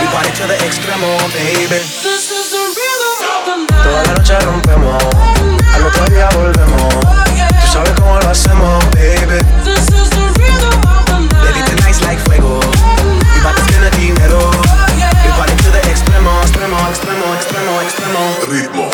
We 0.00 0.06
bout 0.12 0.26
it 0.26 0.34
to 0.36 0.46
the 0.46 0.56
extremo, 0.64 1.18
baby. 1.32 1.80
This 2.02 2.30
is 2.30 2.50
the 2.50 2.62
rhythm 2.76 3.16
of 3.24 3.42
the 3.46 3.56
night. 3.56 3.84
Toda 3.84 4.02
la 4.04 4.14
noche 4.14 4.38
rompemos. 4.40 5.02
Al 5.74 5.86
otro 5.86 6.04
día 6.06 6.28
volvemos. 6.36 6.94
Tú 6.94 7.66
sabes 7.72 7.92
cómo 7.98 8.18
lo 8.20 8.30
hacemos, 8.30 8.84
baby. 8.90 9.38
This 9.64 9.88
is 9.88 10.10
the 10.10 10.26
rhythm 10.38 10.78
of 10.86 11.04
the 11.06 11.18
night. 11.20 11.42
Baby, 11.42 11.62
tonight's 11.76 12.02
like 12.02 12.20
fuego. 12.20 12.60
We 12.60 13.40
bout 13.42 13.56
to 13.56 13.62
spend 13.64 13.90
dinero. 13.96 14.50
We 15.24 15.30
bout 15.34 15.50
it 15.50 15.58
to 15.64 15.70
the 15.70 15.80
extremo, 15.90 16.30
extremo, 16.42 16.78
extremo, 16.90 17.34
extremo, 17.34 17.80
extremo. 17.82 18.22
Ritmo. 18.48 18.93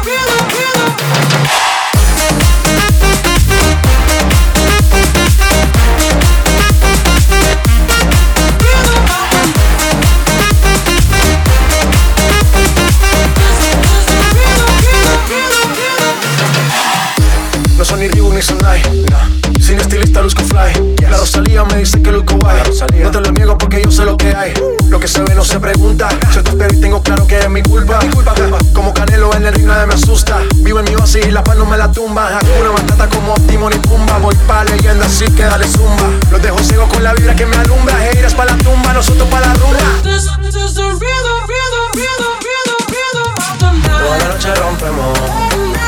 se 25.51 25.59
pregunta. 25.59 26.07
Yo 26.33 26.41
te 26.43 26.49
espero 26.51 26.73
y 26.73 26.79
tengo 26.79 27.03
claro 27.03 27.27
que 27.27 27.37
es 27.39 27.49
mi 27.49 27.61
culpa. 27.61 27.99
Mi 28.01 28.09
culpa. 28.09 28.33
Como 28.73 28.93
Canelo 28.93 29.33
en 29.35 29.45
el 29.45 29.53
ring 29.53 29.65
nadie 29.65 29.85
me 29.85 29.93
asusta. 29.95 30.39
Vivo 30.57 30.79
en 30.79 30.85
mi 30.85 30.95
oasis 30.95 31.25
y 31.25 31.31
la 31.31 31.43
paz 31.43 31.57
no 31.57 31.65
me 31.65 31.77
la 31.77 31.91
tumba. 31.91 32.37
Hakuna 32.37 32.71
Matata 32.71 33.09
como 33.09 33.33
Timon 33.47 33.73
y 33.73 33.79
Pumba. 33.79 34.17
Voy 34.19 34.35
pa' 34.47 34.63
leyenda 34.63 35.05
así 35.05 35.25
que 35.25 35.43
dale 35.43 35.67
zumba. 35.67 36.09
Los 36.31 36.41
dejo 36.41 36.57
ciego 36.59 36.87
con 36.87 37.03
la 37.03 37.13
vibra 37.13 37.35
que 37.35 37.45
me 37.45 37.57
alumbra. 37.57 38.07
Heiras 38.07 38.33
pa' 38.33 38.45
la 38.45 38.55
tumba, 38.57 38.93
nosotros 38.93 39.27
pa' 39.27 39.41
la 39.41 39.53
rumba. 39.55 39.79
This, 40.03 40.23
is 40.55 40.73
the 40.73 40.83
rhythm, 40.83 41.39
rhythm, 41.47 41.87
rhythm. 41.95 42.31
Toda 43.83 44.17
la 44.17 44.27
noche 44.29 44.55
rompemos. 44.55 45.19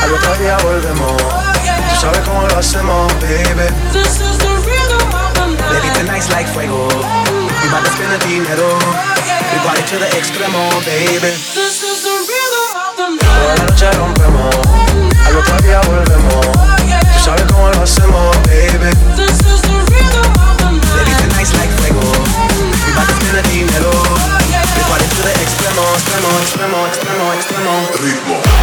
Al 0.02 0.12
otro 0.12 0.34
día 0.36 0.58
volvemos. 0.58 1.16
Tú 1.16 2.00
sabes 2.00 2.20
cómo 2.20 2.46
lo 2.46 2.58
hacemos, 2.58 3.12
baby. 3.20 3.72
This 3.92 4.20
is 4.20 4.36
the 4.38 4.52
rhythm 4.66 5.14
of 5.14 5.32
the 5.94 6.02
night. 6.04 6.28
Like 6.30 6.50
fuego. 6.50 6.88
Mi 7.62 7.70
madre 7.70 7.90
tiene 7.96 8.18
dinero. 8.26 8.78
Mi 9.54 9.82
to 9.86 9.98
the 9.98 10.06
extremo, 10.18 10.66
baby. 10.84 11.30
This 11.54 11.82
is 11.82 12.02
the 12.02 12.10
rhythm 12.10 12.68
of 12.74 12.96
the 12.98 13.08
night. 13.14 13.22
Toda 13.22 13.54
la 13.54 13.64
noche 13.64 13.90
rompemos. 13.92 14.54
Al 15.26 15.36
otro 15.36 15.56
día 15.62 15.80
volvemos. 15.82 16.46
Tú 17.14 17.18
sabes 17.24 17.44
cómo 17.52 17.70
lo 17.70 17.82
hacemos, 17.82 18.36
baby. 18.50 18.90
This 19.14 19.38
is 19.46 19.62
the 19.62 19.78
rhythm 19.90 20.26
of 20.42 20.56
the 20.58 20.70
night. 20.72 20.96
Le 20.96 21.04
dicen 21.04 21.28
nice 21.38 21.54
like 21.54 21.72
fuego. 21.78 22.02
Mi 22.86 22.92
padre 22.94 23.14
tiene 23.20 23.42
dinero. 23.48 23.90
Oh, 23.92 24.34
Mi 24.90 25.06
to 25.14 25.22
the 25.22 25.32
extremo, 25.40 25.82
extremo, 25.94 26.28
extremo, 26.42 26.86
extremo, 26.86 27.32
extremo. 27.32 27.72
Ritmo. 28.02 28.53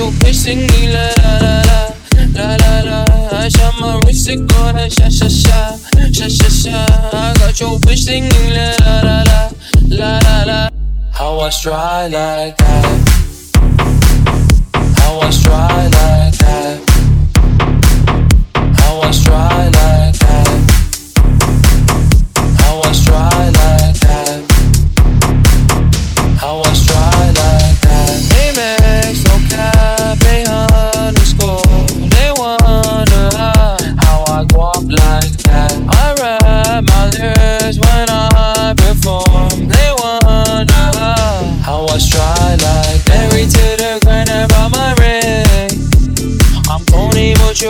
I 0.00 0.02
got 0.02 0.12
your 0.12 0.20
bitch 0.20 0.34
singing 0.34 0.92
la 0.92 1.12
la 1.22 1.32
la 1.44 1.62
la. 1.68 1.78
La 2.32 2.56
la 2.56 2.80
la, 2.88 3.04
I 3.36 3.48
shot 3.50 3.74
my 3.78 4.00
wrist, 4.06 4.30
it 4.30 4.48
go 4.48 4.72
like 4.72 4.90
sha 4.90 5.10
sha 5.10 5.28
sha, 5.28 5.76
sha 6.10 6.26
sha 6.26 6.48
sha. 6.48 6.86
I 7.12 7.34
got 7.38 7.60
your 7.60 7.78
bitch 7.80 8.04
singing 8.06 8.54
la 8.54 8.74
la 8.80 9.00
la 9.02 9.22
la, 9.28 9.50
la 9.88 10.18
la 10.24 10.44
la. 10.44 10.70
How 11.12 11.40
I 11.40 11.50
try 11.50 12.06
like 12.06 12.56
that. 12.56 12.84
How 14.96 15.20
I 15.20 15.30
try 15.42 15.84
like 15.98 16.38
that. 16.38 16.80
How 18.78 19.00
I 19.02 19.10
try 19.12 19.64
like 19.66 20.18
that. 20.20 20.29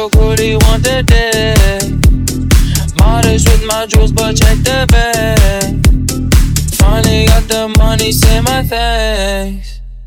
Corny, 0.09 0.31
but 0.31 0.39
you're 0.39 0.39
cool, 0.39 0.41
you 0.41 0.59
want 0.59 0.83
the 0.85 1.03
day. 1.03 1.55
Modest 2.99 3.49
with 3.49 3.67
my 3.67 3.87
jewels, 3.87 4.13
but 4.13 4.37
check 4.37 4.59
the 4.59 4.87
bag. 4.91 5.87
Finally 6.77 7.27
got 7.27 7.49
the 7.49 7.69
money, 7.79 8.13
say 8.13 8.41
my 8.41 8.63
thanks. 8.63 9.80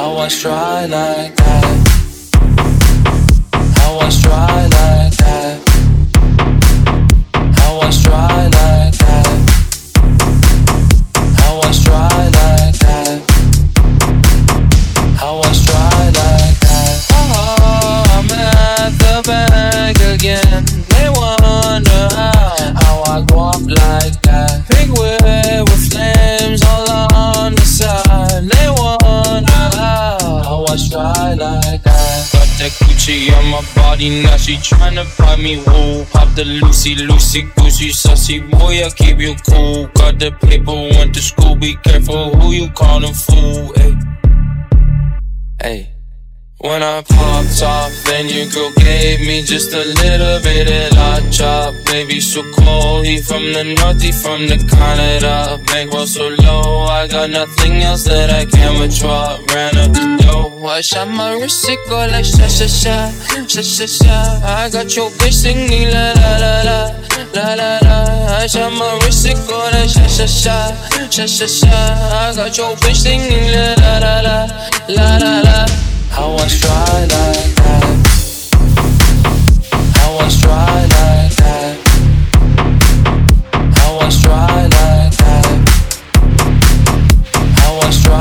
How 0.00 0.16
I 0.16 0.28
try 0.28 0.86
like 0.86 1.36
that. 1.36 1.76
How 3.76 3.98
I 3.98 4.08
try 4.22 4.62
like 4.78 5.14
that. 5.18 5.60
How 7.58 7.80
I 7.80 7.90
try 8.02 8.29
now 34.08 34.36
she 34.36 34.56
tryna 34.56 35.04
find 35.04 35.42
me 35.42 35.58
wool. 35.66 36.06
Pop 36.06 36.34
the 36.34 36.44
Lucy, 36.44 36.94
Lucy, 36.94 37.42
Goosey, 37.56 37.90
sussy 37.90 38.40
boy, 38.50 38.82
I 38.84 38.90
keep 38.90 39.18
you 39.18 39.34
cool. 39.48 39.88
Got 39.88 40.18
the 40.18 40.32
paper, 40.32 40.72
went 40.72 41.14
to 41.14 41.20
school, 41.20 41.56
be 41.56 41.76
careful 41.76 42.34
who 42.36 42.52
you 42.52 42.70
callin' 42.70 43.12
fool. 43.12 43.72
Ay. 43.76 43.96
Hey. 45.62 45.90
When 46.62 46.82
I 46.82 47.00
popped 47.00 47.62
off, 47.62 47.90
then 48.04 48.28
your 48.28 48.44
girl 48.52 48.70
gave 48.76 49.20
me 49.20 49.40
just 49.40 49.72
a 49.72 49.78
little 49.78 50.42
bit 50.42 50.68
of 50.68 50.92
hot 50.92 51.22
chop. 51.32 51.72
Baby, 51.86 52.20
so 52.20 52.42
cold, 52.52 53.06
he 53.06 53.22
from 53.22 53.54
the 53.54 53.64
north, 53.64 54.02
he 54.02 54.12
from 54.12 54.46
the 54.46 54.58
Canada. 54.68 55.58
Bankroll 55.68 56.06
so 56.06 56.28
low, 56.28 56.82
I 56.82 57.08
got 57.08 57.30
nothing 57.30 57.80
else 57.80 58.04
that 58.04 58.28
I 58.28 58.44
can 58.44 58.78
withdraw. 58.78 59.38
Ran 59.54 59.78
up 59.78 59.92
the 59.92 60.18
dough, 60.20 60.49
I 60.62 60.82
shot 60.82 61.08
my 61.08 61.32
wrist, 61.40 61.66
it 61.70 61.78
go 61.88 61.96
like 61.96 62.24
sha 62.24 62.46
sha 62.46 62.66
sha, 62.66 63.10
sha 63.46 63.62
sha 63.62 63.86
sha. 63.86 64.40
I 64.44 64.68
got 64.70 64.94
your 64.94 65.10
bitch 65.12 65.32
singing 65.32 65.88
la 65.88 66.12
la 66.12 66.36
la 66.36 66.62
la, 66.68 66.78
la 67.34 67.54
la 67.54 67.78
la. 67.82 68.36
I 68.36 68.46
shot 68.46 68.70
my 68.72 68.98
wrist, 69.02 69.24
it 69.26 69.38
go 69.48 69.56
like 69.72 69.88
sha 69.88 70.06
sha 70.06 70.26
sha, 70.26 70.74
sha 71.08 71.26
sha 71.26 71.46
sha. 71.46 71.66
I 71.66 72.34
got 72.36 72.56
your 72.58 72.76
bitch 72.76 72.96
singing 72.96 73.52
la 73.52 73.74
la 73.80 73.98
la 74.04 74.20
la, 74.20 74.46
la 74.88 75.16
la 75.16 75.40
la. 75.40 75.66
I 76.12 76.48
try 76.60 77.06
like 77.08 77.54
that. 77.56 77.84
I 79.72 80.28
try 80.40 80.74
like 80.94 81.36
that. 81.40 81.76
I 83.62 84.08
try 84.20 84.66
like 84.66 85.16
that. 85.16 85.46
I 87.56 87.90
try 88.02 88.10
like 88.10 88.19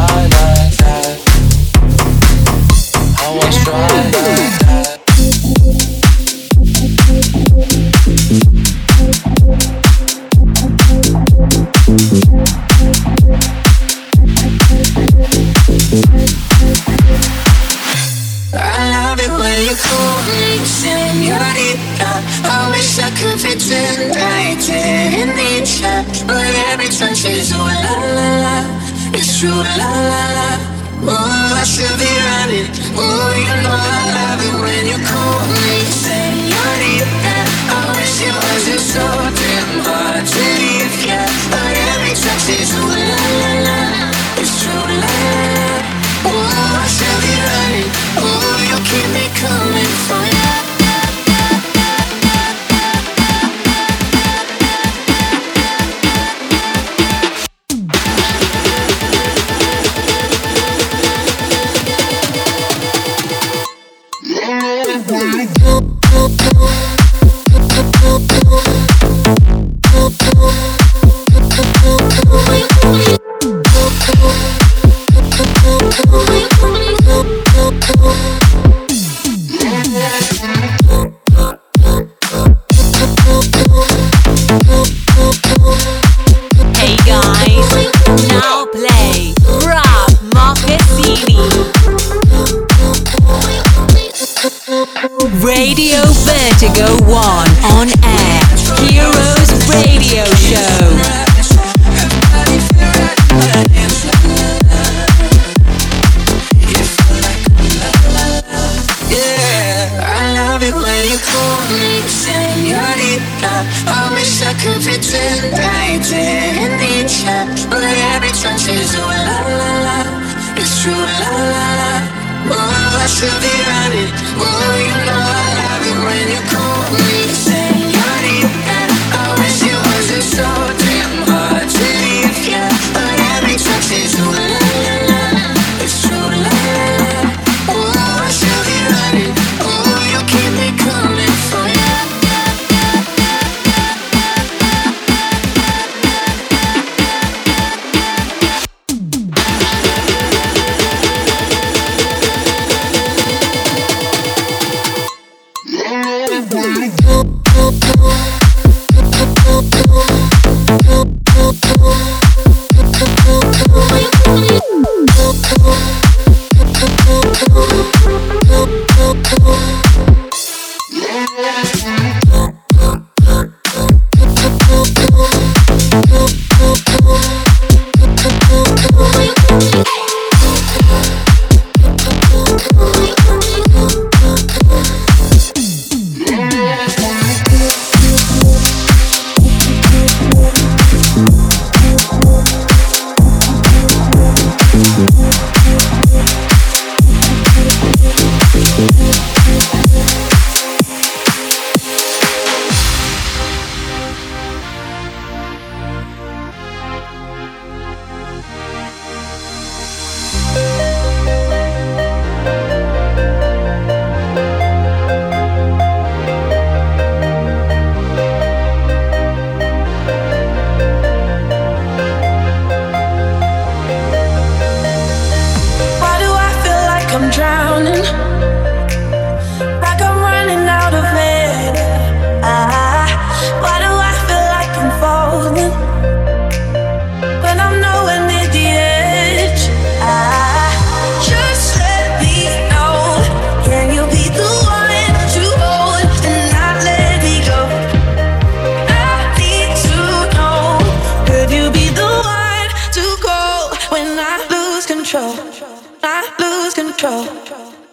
true 29.39 29.63
la 29.77 29.89
la 30.10 30.34
la. 30.36 30.58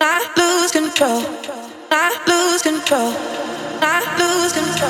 I 0.08 0.22
lose 0.36 0.70
control, 0.70 1.20
I 1.90 2.16
lose 2.28 2.62
control, 2.62 3.12
I 3.82 3.98
lose 4.20 4.52
control, 4.52 4.88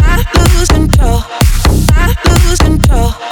I 0.00 0.24
lose 0.56 0.68
control, 0.68 1.20
lose 2.48 2.58
control. 2.58 3.31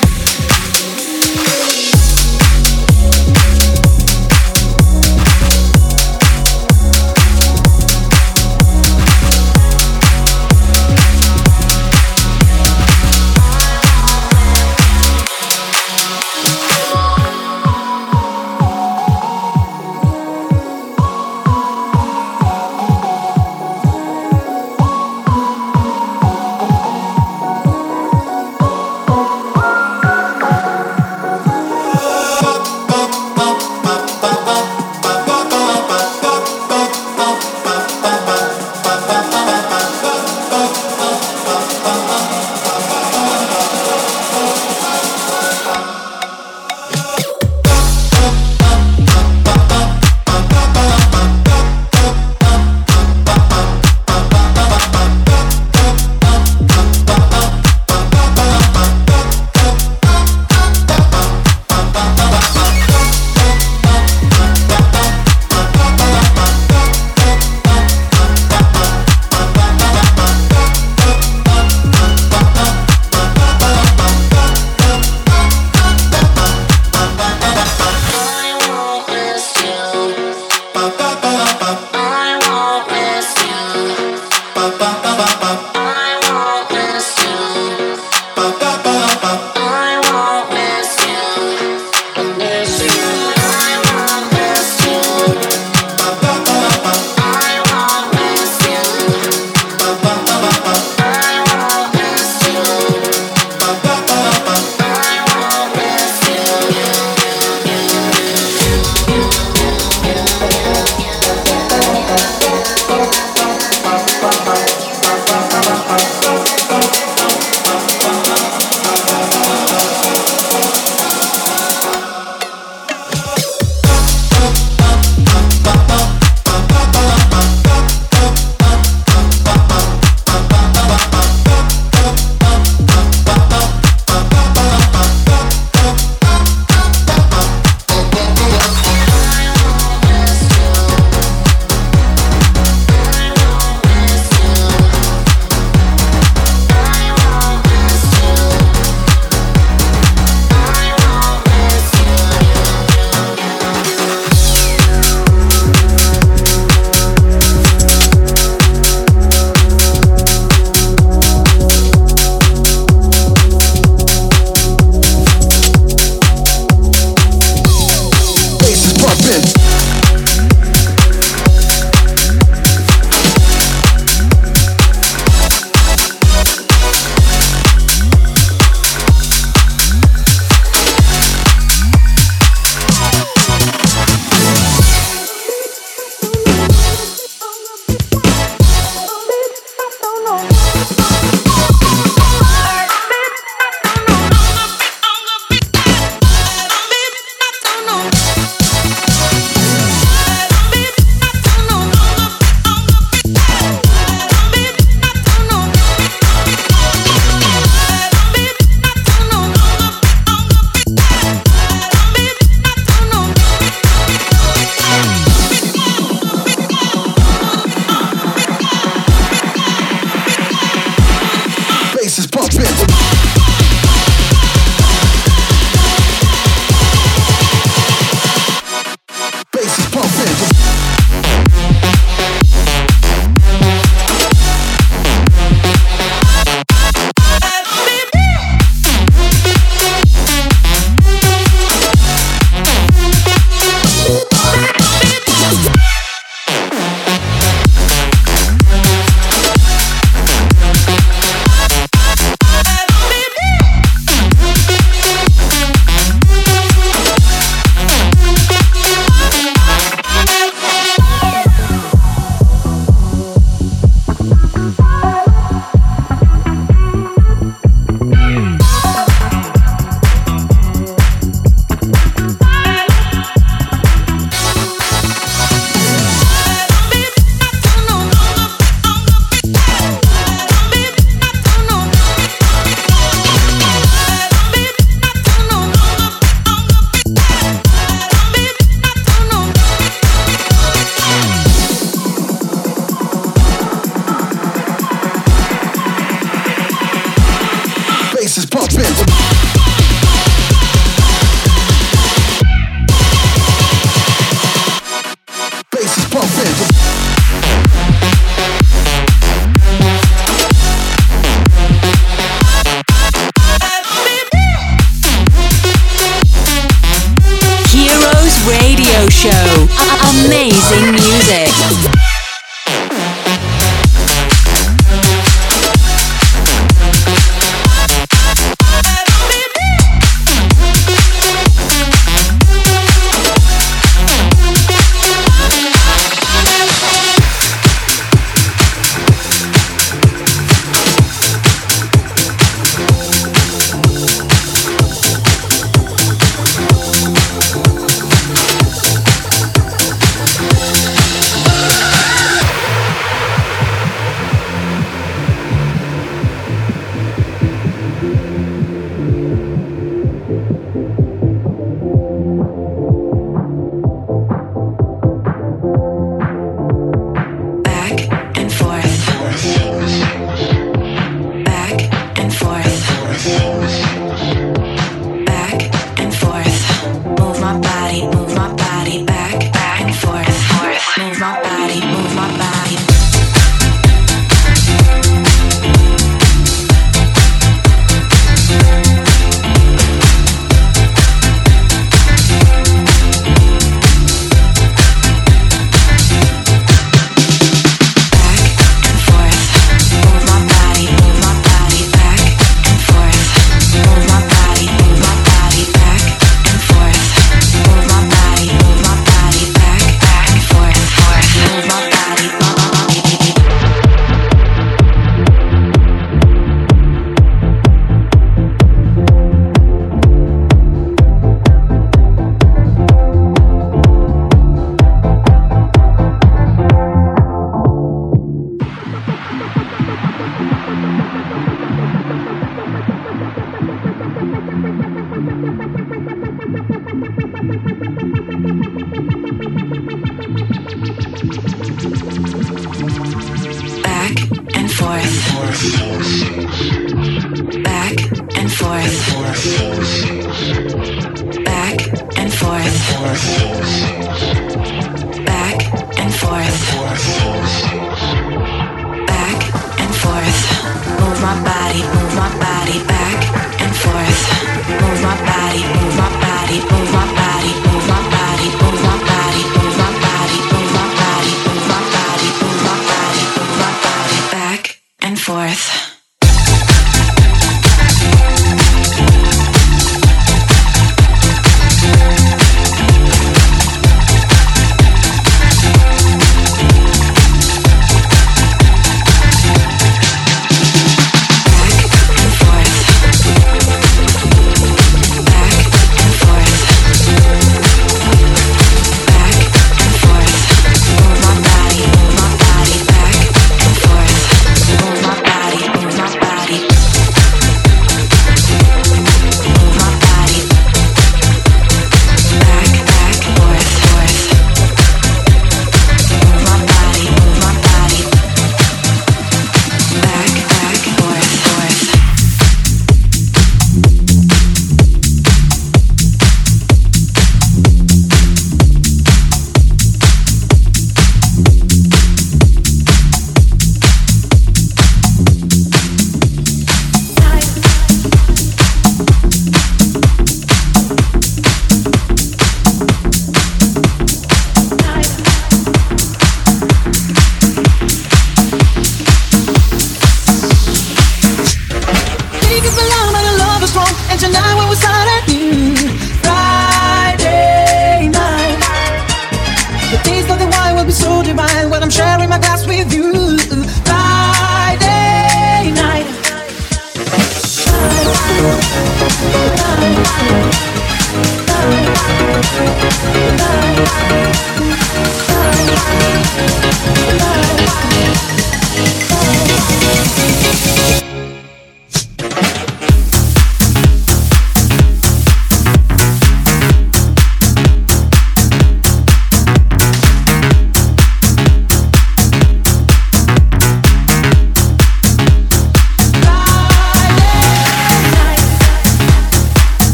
그 306.43 306.70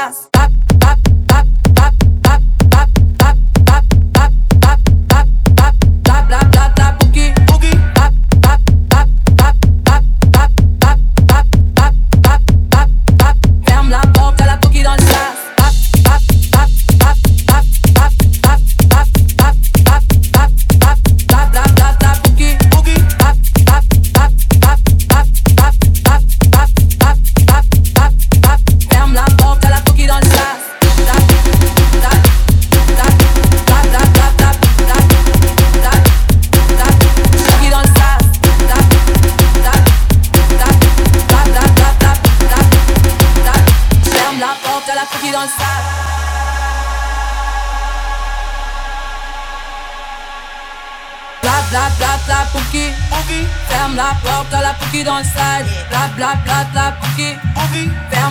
más. 0.00 0.29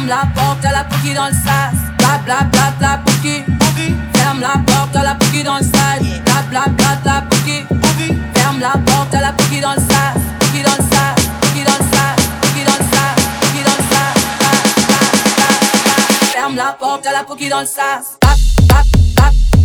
La 0.10 0.26
porte 0.34 0.66
à 0.66 0.72
la 0.72 0.84
Pouki 0.84 1.14
dans 1.14 1.28
le 1.28 1.34
sas. 1.34 1.78
Bla 2.00 2.18
bla 2.26 2.44
bla 2.52 2.72
bla 2.80 3.00
Pouki, 3.06 3.44
ferme 4.16 4.42
la 4.42 4.58
porte 4.66 4.96
à 4.96 5.04
la 5.04 5.16
Pouki 5.16 5.44
dans 5.44 5.58
le 5.58 5.64
sas. 5.64 6.02
Bla 6.26 6.42
bla 6.50 6.64
bla 6.68 6.96
bla 7.04 7.22
Pouki, 7.30 7.64
ferme 8.34 8.60
la 8.60 8.72
porte 8.86 9.14
à 9.14 9.22
la 9.22 9.34
Pouki 9.34 9.62
dans 9.62 9.74
le 9.74 9.80
sas. 9.80 10.18
Pouki 10.40 10.64
dans 10.64 10.72
le 10.72 10.84
sas, 10.92 11.16
Pouki 11.42 11.64
dans 11.64 11.78
le 11.78 11.86
sas, 11.94 12.16
Pouki 12.42 12.64
dans 12.66 12.78
le 12.80 12.86
sas, 12.92 13.16
Pouki 13.40 13.64
dans 13.64 13.78
le 13.78 13.84
sas. 13.92 14.18
Ferme 16.34 16.56
la 16.56 16.76
porte 16.80 17.06
à 17.06 17.12
la 17.12 17.24
Pouki 17.24 17.48
dans 17.48 17.62
le 17.62 17.68
sas. 17.68 18.18
Pasa 18.20 19.59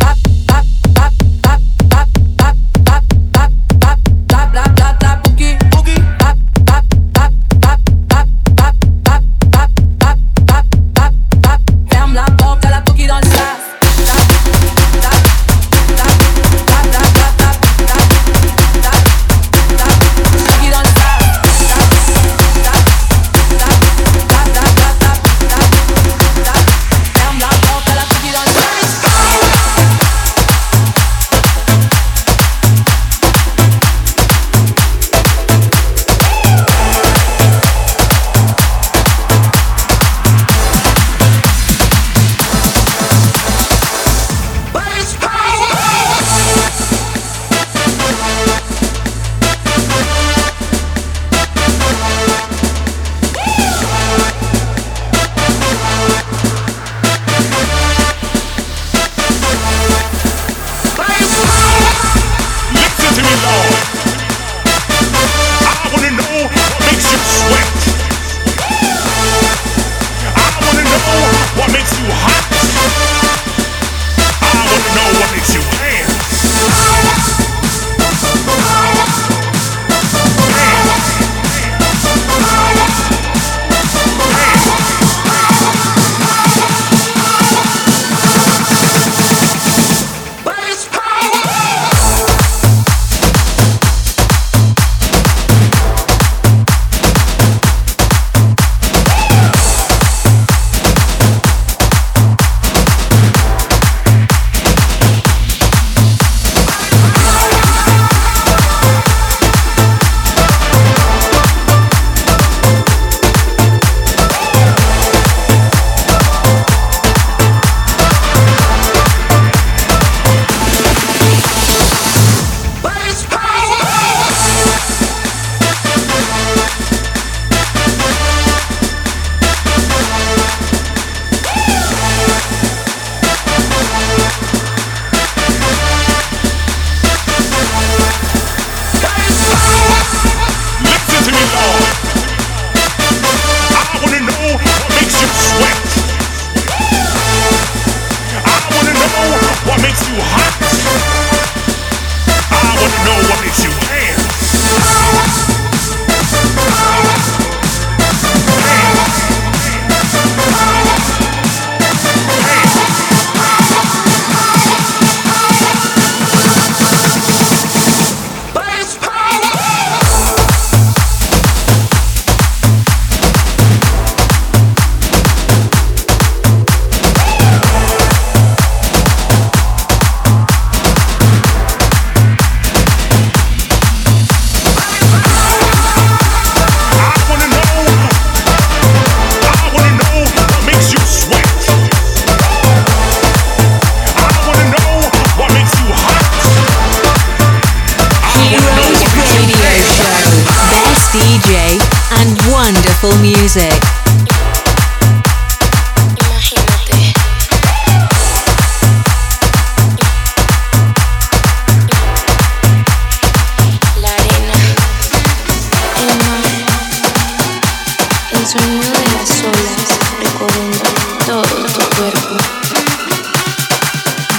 las 219.13 219.43
olas 219.43 219.85
recorriendo 220.19 220.83
todo 221.25 221.41
tu 221.43 221.95
cuerpo. 221.95 222.37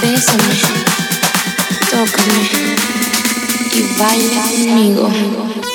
Bésame, 0.01 0.55
tócame 1.89 2.75
y 3.73 3.99
baila 3.99 4.41
conmigo. 4.41 5.66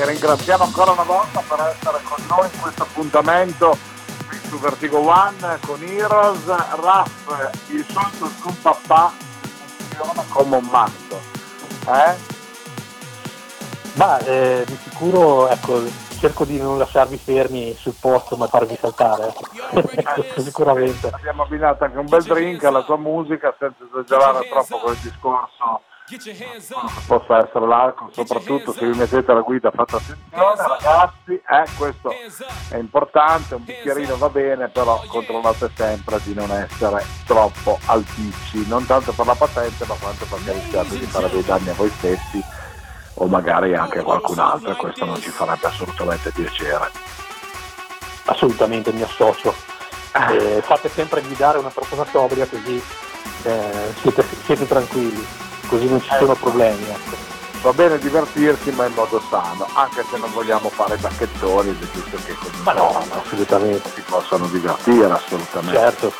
Che 0.00 0.06
ringraziamo 0.06 0.64
ancora 0.64 0.92
una 0.92 1.02
volta 1.02 1.42
per 1.46 1.60
essere 1.60 1.98
con 2.04 2.24
noi 2.26 2.48
in 2.50 2.60
questo 2.60 2.84
appuntamento 2.84 3.76
su 4.48 4.58
Vertigo 4.58 4.98
One 4.98 5.58
con 5.66 5.82
Heroes. 5.82 6.46
Raf, 6.46 7.50
il 7.68 7.84
solito 7.86 8.26
scompapà 8.38 9.12
funziona 9.76 10.24
come 10.30 10.56
un 10.56 10.68
matto. 10.70 11.20
Eh? 11.86 12.14
Ma 13.94 14.18
eh, 14.20 14.64
di 14.66 14.78
sicuro 14.82 15.48
ecco, 15.50 15.82
cerco 16.18 16.46
di 16.46 16.58
non 16.58 16.78
lasciarvi 16.78 17.18
fermi 17.18 17.74
sul 17.74 17.94
posto 18.00 18.36
ma 18.36 18.46
farvi 18.46 18.78
saltare. 18.80 19.34
Ecco, 19.70 20.24
sicuramente. 20.40 21.10
Abbiamo 21.12 21.42
abbinato 21.42 21.84
anche 21.84 21.98
un 21.98 22.06
bel 22.06 22.22
drink 22.22 22.64
alla 22.64 22.84
tua 22.84 22.96
musica 22.96 23.54
senza 23.58 23.84
esagerare 23.84 24.48
troppo 24.48 24.78
con 24.78 24.92
il 24.92 24.98
discorso 25.00 25.82
possa 27.06 27.38
essere 27.38 27.66
l'alcol, 27.66 28.12
soprattutto 28.12 28.72
se 28.72 28.90
vi 28.90 28.98
mettete 28.98 29.32
la 29.32 29.40
guida 29.40 29.70
fate 29.70 29.96
attenzione 29.96 30.54
ragazzi, 30.56 31.32
eh, 31.32 31.64
questo 31.76 32.10
è 32.70 32.76
importante, 32.76 33.54
un 33.54 33.64
bicchierino 33.64 34.16
va 34.16 34.28
bene, 34.28 34.68
però 34.68 35.02
controllate 35.06 35.70
sempre 35.74 36.20
di 36.22 36.34
non 36.34 36.50
essere 36.50 37.04
troppo 37.26 37.78
alticci, 37.86 38.66
non 38.66 38.86
tanto 38.86 39.12
per 39.12 39.26
la 39.26 39.34
patente 39.34 39.84
ma 39.86 39.94
quanto 40.00 40.24
perché 40.26 40.52
rischiate 40.52 40.98
di 40.98 41.06
fare 41.06 41.30
dei 41.30 41.44
danni 41.44 41.68
a 41.68 41.74
voi 41.74 41.90
stessi 41.90 42.42
o 43.14 43.26
magari 43.26 43.74
anche 43.74 43.98
a 43.98 44.02
qualcun 44.02 44.38
altro 44.38 44.70
e 44.70 44.76
questo 44.76 45.04
non 45.04 45.20
ci 45.20 45.30
farebbe 45.30 45.66
assolutamente 45.66 46.30
piacere. 46.30 46.90
Assolutamente 48.24 48.92
mi 48.92 49.02
associo. 49.02 49.54
Eh, 50.12 50.60
fate 50.62 50.88
sempre 50.88 51.20
guidare 51.20 51.58
una 51.58 51.70
persona 51.70 52.04
sobria 52.04 52.46
così 52.46 52.82
eh, 53.44 53.92
siete, 54.00 54.24
siete, 54.44 54.66
tranquilli, 54.66 55.24
così 55.70 55.88
non 55.88 56.02
ci 56.02 56.10
sono 56.18 56.34
problemi. 56.34 56.82
Ecco. 56.82 57.38
Va 57.62 57.72
bene 57.72 57.98
divertirsi 57.98 58.70
ma 58.72 58.86
in 58.86 58.94
modo 58.94 59.22
sano, 59.30 59.68
anche 59.74 60.04
se 60.10 60.16
non 60.18 60.32
vogliamo 60.32 60.68
fare 60.70 60.96
bacchettoni, 60.96 61.70
è 61.70 61.86
giusto 61.92 62.16
che 62.24 62.34
ma 62.64 62.72
no, 62.72 63.04
assolutamente. 63.10 63.90
si 63.94 64.00
possano 64.00 64.46
divertire 64.46 65.12
assolutamente. 65.12 65.78
Certo. 65.78 66.12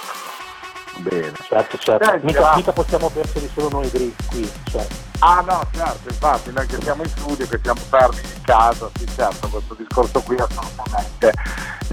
Bene. 1.01 1.33
Certo, 1.49 1.79
certo. 1.79 2.13
Eh, 2.13 2.21
mica, 2.23 2.55
mica, 2.57 2.73
possiamo 2.73 3.11
berceli 3.11 3.51
solo 3.55 3.69
noi 3.71 3.91
dritti 3.91 4.27
qui. 4.27 4.53
Cioè. 4.71 4.87
Ah 5.21 5.43
no, 5.47 5.63
certo, 5.73 6.09
infatti 6.09 6.53
noi 6.53 6.67
che 6.67 6.79
siamo 6.81 7.03
in 7.03 7.09
studio, 7.11 7.47
che 7.47 7.59
siamo 7.63 7.81
fermi 7.89 8.21
in 8.23 8.43
casa, 8.43 8.89
sì 8.97 9.07
certo, 9.15 9.49
questo 9.49 9.75
discorso 9.75 10.21
qui 10.23 10.37
assolutamente 10.37 11.33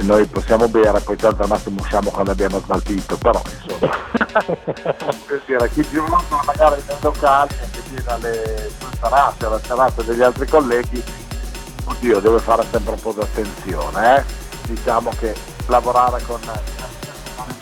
noi 0.04 0.26
possiamo 0.28 0.68
bere, 0.68 1.00
poi 1.00 1.16
tanto 1.16 1.42
al 1.42 1.50
massimo 1.50 1.82
usciamo 1.82 2.10
quando 2.12 2.32
abbiamo 2.32 2.60
smaltito, 2.60 3.18
però 3.18 3.42
insomma 3.44 3.92
dire, 5.46 5.70
chi 5.72 5.88
giorno 5.90 6.24
magari 6.46 6.82
nei 6.88 6.98
locali 7.02 7.54
che 7.72 7.82
viene 7.90 8.10
alle 8.10 8.72
serate, 9.00 9.46
alla 9.46 9.60
serata 9.60 10.02
degli 10.04 10.22
altri 10.22 10.48
colleghi, 10.48 11.04
oddio 11.86 12.20
deve 12.20 12.40
fare 12.40 12.64
sempre 12.70 12.94
un 12.94 13.02
po' 13.02 13.14
di 13.14 13.22
attenzione, 13.22 14.18
eh? 14.18 14.24
diciamo 14.68 15.12
che 15.18 15.36
lavorare 15.68 16.22
con 16.26 16.40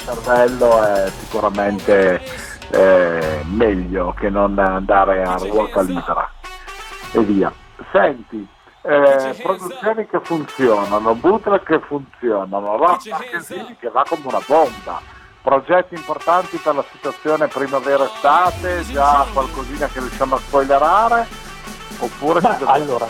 cervello 0.05 0.83
è 0.83 1.09
sicuramente 1.09 2.21
eh, 2.69 3.41
meglio 3.45 4.13
che 4.17 4.29
non 4.29 4.57
andare 4.59 5.23
a 5.23 5.35
ruota 5.35 5.81
libera. 5.81 6.29
E 7.11 7.19
via. 7.21 7.51
Senti, 7.91 8.47
eh, 8.81 9.35
produzioni 9.41 10.07
che 10.07 10.19
funzionano, 10.21 11.15
bootleg 11.15 11.63
che 11.63 11.79
funzionano, 11.79 12.77
rock 12.77 13.07
marchesini 13.09 13.75
che 13.79 13.89
va 13.89 14.03
come 14.07 14.23
una 14.25 14.41
bomba, 14.45 15.01
progetti 15.41 15.95
importanti 15.95 16.57
per 16.57 16.75
la 16.75 16.85
situazione 16.91 17.47
primavera-estate, 17.47 18.83
già 18.83 19.25
qualcosina 19.33 19.87
che 19.87 19.99
riusciamo 19.99 20.35
a 20.35 20.39
spoilerare, 20.39 21.27
oppure 21.99 22.41
Beh, 22.41 22.57
allora, 22.65 23.07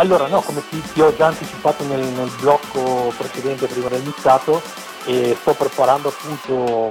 allora 0.00 0.26
no, 0.28 0.40
come 0.40 0.62
ti, 0.68 0.82
ti, 0.94 1.00
ho 1.02 1.14
già 1.14 1.26
anticipato 1.26 1.84
nel, 1.84 2.00
nel 2.00 2.30
blocco 2.40 3.12
precedente 3.18 3.66
prima 3.66 3.88
del 3.88 4.02
mixato, 4.02 4.60
e 5.04 5.36
sto 5.38 5.52
preparando 5.52 6.08
appunto 6.08 6.88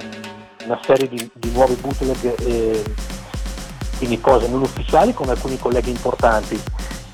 una 0.63 0.79
serie 0.83 1.09
di, 1.09 1.29
di 1.33 1.51
nuovi 1.51 1.73
bootleg 1.73 2.39
e 2.39 2.83
quindi 3.97 4.21
cose 4.21 4.47
non 4.47 4.61
ufficiali 4.61 5.13
con 5.13 5.27
alcuni 5.29 5.57
colleghi 5.57 5.89
importanti. 5.89 6.61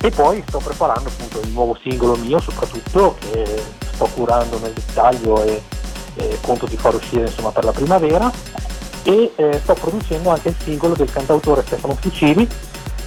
E 0.01 0.11
poi 0.11 0.43
sto 0.45 0.59
preparando 0.59 1.09
appunto 1.09 1.39
il 1.39 1.49
nuovo 1.49 1.77
singolo 1.81 2.15
mio 2.17 2.39
soprattutto 2.39 3.15
che 3.19 3.63
sto 3.93 4.05
curando 4.13 4.59
nel 4.59 4.73
dettaglio 4.73 5.41
e, 5.43 5.61
e 6.15 6.37
conto 6.41 6.67
di 6.67 6.77
far 6.77 6.93
uscire 6.93 7.27
insomma 7.27 7.51
per 7.51 7.63
la 7.63 7.71
primavera. 7.71 8.31
E 9.03 9.31
eh, 9.35 9.59
sto 9.63 9.73
producendo 9.75 10.29
anche 10.29 10.49
il 10.49 10.55
singolo 10.61 10.93
del 10.93 11.11
cantautore 11.11 11.63
Stefano 11.65 11.95
Fucili 11.95 12.47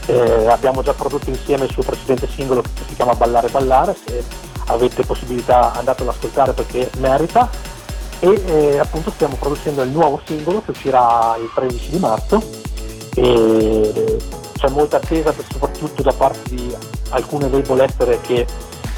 eh, 0.09 0.47
abbiamo 0.47 0.83
già 0.83 0.95
prodotto 0.95 1.29
insieme 1.29 1.67
il 1.67 1.71
suo 1.71 1.83
precedente 1.83 2.27
singolo 2.29 2.63
che 2.63 2.71
si 2.89 2.95
chiama 2.95 3.15
Ballare 3.15 3.49
Ballare. 3.49 3.95
Se 3.95 4.25
avete 4.67 5.05
possibilità 5.05 5.73
andatelo 5.75 6.11
ad 6.11 6.17
ascoltare 6.17 6.53
perché 6.53 6.91
merita. 6.99 7.49
E 8.21 8.43
eh, 8.47 8.79
appunto 8.79 9.11
stiamo 9.11 9.37
producendo 9.37 9.83
il 9.83 9.91
nuovo 9.91 10.21
singolo 10.25 10.63
che 10.63 10.71
uscirà 10.71 11.37
il 11.39 11.51
13 11.55 11.91
di 11.91 11.99
marzo. 11.99 12.43
E 13.15 14.19
c'è 14.57 14.69
molta 14.71 14.97
attesa 14.97 15.33
soprattutto 15.51 16.03
da 16.03 16.13
parte 16.13 16.41
di 16.55 16.75
alcune 17.11 17.49
label 17.51 17.81
estere 17.81 18.21
che 18.23 18.47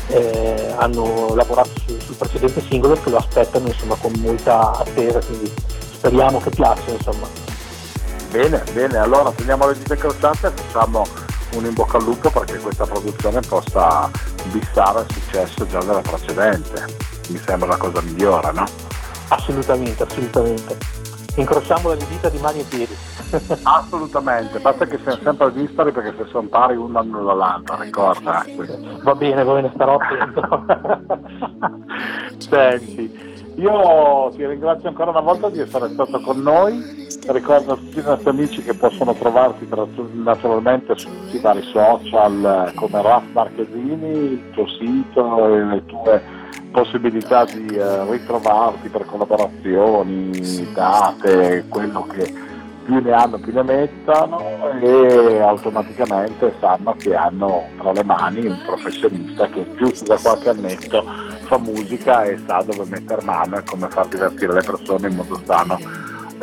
eh, 0.06 0.74
hanno 0.76 1.34
lavorato 1.34 1.70
su, 1.86 1.98
sul 1.98 2.14
precedente 2.14 2.62
singolo 2.68 2.94
e 2.94 3.02
che 3.02 3.10
lo 3.10 3.16
aspettano 3.16 3.66
insomma, 3.66 3.96
con 3.96 4.12
molta 4.18 4.70
attesa. 4.78 5.18
Quindi 5.18 5.52
speriamo 5.92 6.40
che 6.40 6.50
piaccia 6.50 6.90
insomma. 6.92 7.49
Bene, 8.30 8.62
bene, 8.72 8.96
allora 8.98 9.32
teniamo 9.32 9.66
le 9.66 9.76
dita 9.76 9.96
crociate 9.96 10.46
e 10.46 10.50
facciamo 10.50 11.04
un 11.56 11.64
in 11.64 11.74
bocca 11.74 11.96
al 11.96 12.04
lupo 12.04 12.30
perché 12.30 12.58
questa 12.58 12.86
produzione 12.86 13.40
possa 13.40 14.08
bissare 14.52 15.00
il 15.00 15.12
successo 15.12 15.66
già 15.66 15.80
della 15.80 16.00
precedente. 16.00 16.86
Mi 17.28 17.38
sembra 17.38 17.70
la 17.70 17.76
cosa 17.76 18.00
migliore, 18.00 18.52
no? 18.52 18.64
Assolutamente, 19.28 20.04
assolutamente. 20.04 20.78
Incrociamo 21.34 21.88
le 21.90 22.06
dita 22.08 22.28
di 22.28 22.38
mani 22.38 22.60
e 22.60 22.64
piedi. 22.64 22.96
assolutamente, 23.64 24.60
basta 24.60 24.86
che 24.86 24.98
siamo 25.02 25.18
sempre 25.22 25.52
dispari 25.52 25.90
perché 25.90 26.14
se 26.16 26.30
sono 26.30 26.46
pari 26.46 26.76
uno 26.76 27.00
annulla 27.00 27.34
l'altro, 27.34 27.80
ricorda. 27.80 28.44
Va 29.02 29.14
bene, 29.16 29.42
va 29.42 29.54
bene, 29.54 29.72
starò 29.74 29.98
attento. 29.98 30.64
Senti, 32.38 33.30
io 33.56 34.30
ti 34.34 34.46
ringrazio 34.46 34.88
ancora 34.88 35.10
una 35.10 35.20
volta 35.20 35.50
di 35.50 35.60
essere 35.60 35.88
stato 35.90 36.20
con 36.20 36.40
noi, 36.40 37.08
ricordo 37.32 37.72
a 37.72 37.76
tutti 37.76 37.98
i 37.98 38.02
nostri 38.02 38.28
amici 38.30 38.62
che 38.62 38.74
possono 38.74 39.14
trovarti 39.14 39.68
naturalmente 40.12 40.96
su 40.96 41.08
tutti 41.08 41.36
i 41.36 41.40
vari 41.40 41.62
social 41.62 42.72
come 42.74 43.02
Raf 43.02 43.24
Marchesini, 43.32 44.32
il 44.32 44.50
tuo 44.52 44.66
sito 44.66 45.46
e 45.46 45.64
le 45.64 45.84
tue 45.86 46.22
possibilità 46.70 47.44
di 47.44 47.66
eh, 47.66 48.10
ritrovarti 48.10 48.88
per 48.88 49.04
collaborazioni, 49.06 50.72
date, 50.72 51.64
quello 51.68 52.06
che 52.12 52.48
più 52.84 53.00
ne 53.00 53.12
hanno 53.12 53.38
più 53.38 53.52
ne 53.52 53.62
mettano 53.62 54.70
e 54.80 55.38
automaticamente 55.40 56.54
sanno 56.58 56.94
che 56.98 57.14
hanno 57.14 57.64
tra 57.78 57.92
le 57.92 58.02
mani 58.02 58.46
un 58.46 58.58
professionista 58.64 59.46
che 59.48 59.66
giusto 59.76 60.06
da 60.06 60.18
qualche 60.20 60.48
annetto 60.48 61.04
fa 61.42 61.58
musica 61.58 62.24
e 62.24 62.38
sa 62.46 62.64
dove 62.64 62.88
mettere 62.88 63.22
mano 63.22 63.58
e 63.58 63.62
come 63.64 63.88
far 63.88 64.08
divertire 64.08 64.54
le 64.54 64.62
persone 64.62 65.08
in 65.08 65.16
modo 65.16 65.40
sano 65.44 65.78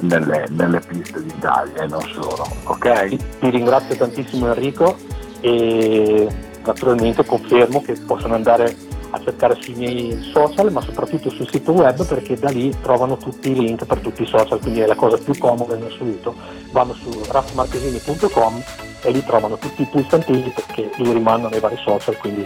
nelle, 0.02 0.46
nelle 0.50 0.80
piste 0.80 1.24
d'Italia 1.24 1.84
e 1.84 1.88
non 1.88 2.02
solo. 2.14 2.46
Ok? 2.64 3.40
Ti 3.40 3.50
ringrazio 3.50 3.96
tantissimo 3.96 4.48
Enrico 4.48 4.96
e 5.42 6.28
naturalmente 6.66 7.26
confermo 7.26 7.82
che 7.82 7.94
possono 8.06 8.36
andare 8.36 8.76
a 9.12 9.20
cercare 9.22 9.56
sui 9.62 9.74
miei 9.76 10.20
social 10.34 10.72
ma 10.72 10.82
soprattutto 10.82 11.30
sul 11.30 11.50
sito 11.50 11.72
web 11.72 12.06
perché 12.06 12.38
da 12.38 12.50
lì 12.50 12.76
trovano 12.82 13.16
tutti 13.18 13.52
i 13.52 13.54
link 13.54 13.86
per 13.86 14.00
tutti 14.00 14.24
i 14.24 14.26
social 14.26 14.60
quindi 14.60 14.82
è 14.82 14.86
la 14.86 14.96
cosa 14.96 15.18
più 15.18 15.38
comoda 15.38 15.76
in 15.76 15.84
assoluto 15.84 16.36
vanno 16.72 16.94
su 16.94 17.10
raffmarchesini.com 17.30 18.64
e 19.04 19.12
lì 19.12 19.24
trovano 19.24 19.58
tutti 19.58 19.84
i 19.84 19.88
pulsantini 19.90 20.52
perché 20.54 20.90
li 20.98 21.14
rimandano 21.14 21.54
ai 21.54 21.62
vari 21.62 21.78
social 21.78 22.18
quindi 22.18 22.46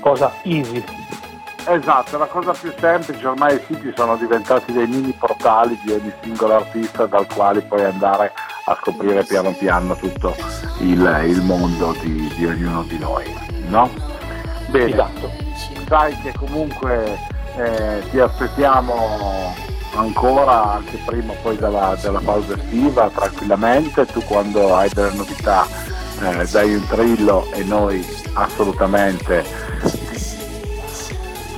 cosa 0.00 0.32
easy 0.42 0.84
Esatto, 1.66 2.18
la 2.18 2.26
cosa 2.26 2.52
più 2.52 2.72
semplice, 2.78 3.26
ormai 3.26 3.54
i 3.54 3.60
siti 3.66 3.92
sono 3.94 4.16
diventati 4.16 4.72
dei 4.72 4.86
mini 4.86 5.12
portali 5.12 5.78
di 5.84 5.92
ogni 5.92 6.12
singolo 6.22 6.56
artista 6.56 7.06
dal 7.06 7.26
quale 7.26 7.60
puoi 7.60 7.84
andare 7.84 8.32
a 8.64 8.76
scoprire 8.80 9.24
piano 9.24 9.52
piano 9.52 9.94
tutto 9.94 10.34
il, 10.78 11.24
il 11.26 11.42
mondo 11.42 11.94
di, 12.00 12.32
di, 12.36 12.46
ognuno 12.46 12.82
di 12.84 12.98
noi. 12.98 13.24
No? 13.68 13.90
Bene, 14.68 14.90
esatto. 14.90 15.30
sai 15.86 16.16
che 16.20 16.32
comunque 16.36 17.18
eh, 17.56 18.02
ti 18.10 18.18
aspettiamo 18.18 19.54
ancora 19.94 20.74
anche 20.74 20.98
prima 21.04 21.32
poi 21.42 21.56
della, 21.56 21.96
della, 22.00 22.20
pausa 22.20 22.56
estiva 22.56 23.10
tranquillamente, 23.10 24.06
tu 24.06 24.22
quando 24.24 24.74
hai 24.74 24.88
delle 24.92 25.12
novità 25.12 25.66
eh, 26.22 26.46
dai 26.50 26.74
un 26.74 26.86
trillo 26.86 27.50
e 27.52 27.64
noi 27.64 28.06
assolutamente 28.34 29.44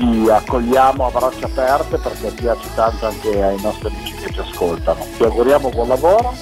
ti 0.03 0.29
accogliamo 0.29 1.07
a 1.07 1.11
braccia 1.11 1.47
aperte 1.47 1.97
perché 1.97 2.33
piace 2.33 2.69
tanto 2.75 3.07
anche 3.07 3.41
ai 3.41 3.61
nostri 3.61 3.87
amici 3.87 4.15
che 4.15 4.33
ci 4.33 4.41
ascoltano. 4.41 5.07
Ti 5.17 5.23
auguriamo 5.23 5.71
buon 5.71 5.87
lavoro 5.87 6.35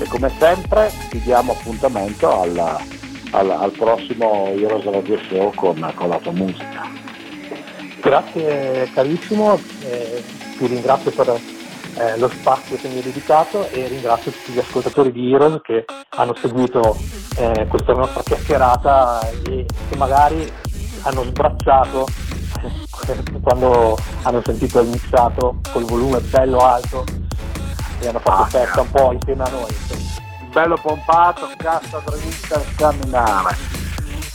e 0.00 0.06
come 0.08 0.32
sempre 0.38 0.90
ti 1.10 1.20
diamo 1.20 1.52
appuntamento 1.52 2.40
alla, 2.40 2.80
alla, 3.32 3.58
al 3.58 3.72
prossimo 3.72 4.46
Heroes 4.46 4.84
Radio 4.84 5.18
Show 5.28 5.52
con, 5.54 5.92
con, 5.94 6.08
la 6.08 6.18
tua 6.18 6.32
musica. 6.32 6.88
Grazie 8.00 8.90
carissimo, 8.94 9.58
eh, 9.82 10.24
ti 10.56 10.66
ringrazio 10.66 11.10
per 11.10 11.28
eh, 11.98 12.18
lo 12.18 12.28
spazio 12.28 12.76
che 12.76 12.88
mi 12.88 12.96
hai 12.96 13.02
dedicato 13.02 13.68
e 13.68 13.86
ringrazio 13.86 14.30
tutti 14.30 14.52
gli 14.52 14.58
ascoltatori 14.58 15.12
di 15.12 15.30
Heroes 15.30 15.60
che 15.62 15.84
hanno 16.16 16.34
seguito 16.36 16.96
eh, 17.36 17.66
questa 17.68 17.92
nostra 17.92 18.22
chiacchierata 18.22 19.28
e 19.46 19.66
che 19.90 19.96
magari 19.96 20.50
hanno 21.02 21.22
sbracciato 21.24 22.06
quando 23.42 23.98
hanno 24.22 24.42
sentito 24.44 24.80
il 24.80 24.88
mixato 24.88 25.60
col 25.72 25.84
volume 25.84 26.20
bello 26.20 26.58
alto 26.58 27.04
e 28.00 28.08
hanno 28.08 28.20
fatto 28.20 28.42
ah, 28.42 28.46
festa 28.46 28.80
un 28.80 28.90
po' 28.90 29.12
insieme 29.12 29.44
a 29.44 29.48
noi. 29.50 29.76
Bello 30.52 30.76
pompato, 30.80 31.50
cassa 31.56 32.02
dritta 32.04 32.62
camminare. 32.76 33.56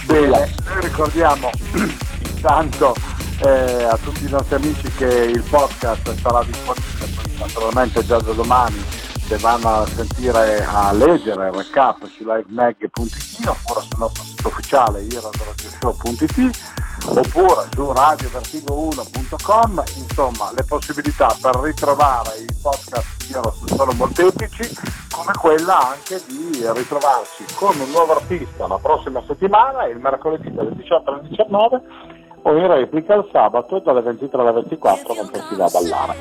Bene, 0.05 0.27
noi 0.27 0.81
ricordiamo 0.81 1.49
intanto 2.35 2.95
eh, 3.41 3.83
a 3.83 3.97
tutti 3.97 4.25
i 4.25 4.29
nostri 4.29 4.55
amici 4.55 4.89
che 4.91 5.05
il 5.05 5.43
podcast 5.43 6.13
sarà 6.19 6.43
disponibile 6.43 7.07
naturalmente 7.37 8.05
già 8.05 8.19
da 8.19 8.33
domani 8.33 8.83
se 9.29 9.37
vanno 9.37 9.81
a 9.81 9.85
sentire 9.85 10.65
a 10.65 10.91
leggere 10.91 11.49
il 11.49 11.53
recap 11.53 12.03
su 12.07 12.23
livemag.it 12.23 13.47
oppure 13.47 13.81
sul 13.81 13.99
nostro 13.99 14.23
sito 14.23 14.47
ufficiale 14.47 15.03
irodrodioshow.it 15.03 16.77
oppure 17.05 17.67
su 17.71 17.91
radiovertigo1.com 17.91 19.83
insomma 19.97 20.51
le 20.55 20.63
possibilità 20.63 21.37
per 21.39 21.57
ritrovare 21.57 22.39
i 22.39 22.47
podcast 22.59 23.67
sono 23.67 23.91
molteplici 23.91 24.67
come 25.11 25.33
quella 25.39 25.89
anche 25.89 26.19
di 26.25 26.63
ritrovarci 26.73 27.45
con 27.53 27.79
un 27.79 27.91
nuovo 27.91 28.15
artista 28.15 28.65
la 28.65 28.79
prossima 28.79 29.21
settimana 29.27 29.85
il 29.85 29.99
mercoledì 29.99 30.51
dalle 30.51 30.73
18 30.73 31.11
alle 31.11 31.27
19 31.29 31.81
o 32.41 32.57
in 32.57 32.67
replica 32.67 33.15
il 33.15 33.27
sabato 33.31 33.79
dalle 33.79 34.01
23 34.01 34.41
alle 34.41 34.51
24 34.51 35.13
mentre 35.13 35.41
si 35.47 35.55
va 35.55 35.65
a 35.65 35.69
ballare 35.69 36.15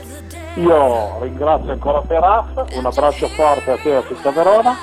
io 0.54 1.18
ringrazio 1.20 1.72
ancora 1.72 2.02
Teraf 2.06 2.64
un 2.74 2.86
abbraccio 2.86 3.28
forte 3.28 3.70
a 3.70 3.76
te 3.76 3.90
e 3.90 3.94
a 3.96 4.02
tutta 4.02 4.30
Verona 4.30 4.74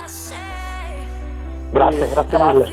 grazie, 1.71 2.09
grazie 2.09 2.37
mille 2.43 2.69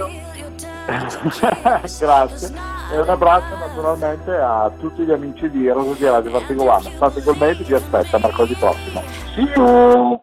grazie 1.99 2.73
e 2.93 3.01
un 3.01 3.09
abbraccio 3.09 3.57
naturalmente 3.57 4.33
a 4.33 4.71
tutti 4.79 5.03
gli 5.05 5.11
amici 5.11 5.49
di 5.49 5.67
Rosa 5.71 6.21
di 6.21 6.29
Vertigo 6.29 6.71
One. 6.71 6.91
State 6.95 7.23
col 7.23 7.37
me 7.39 7.55
vi 7.55 7.73
aspetta 7.73 8.19
mercoledì 8.19 8.55
prossimo. 8.55 9.03
See 9.35 9.51
you! 9.57 10.23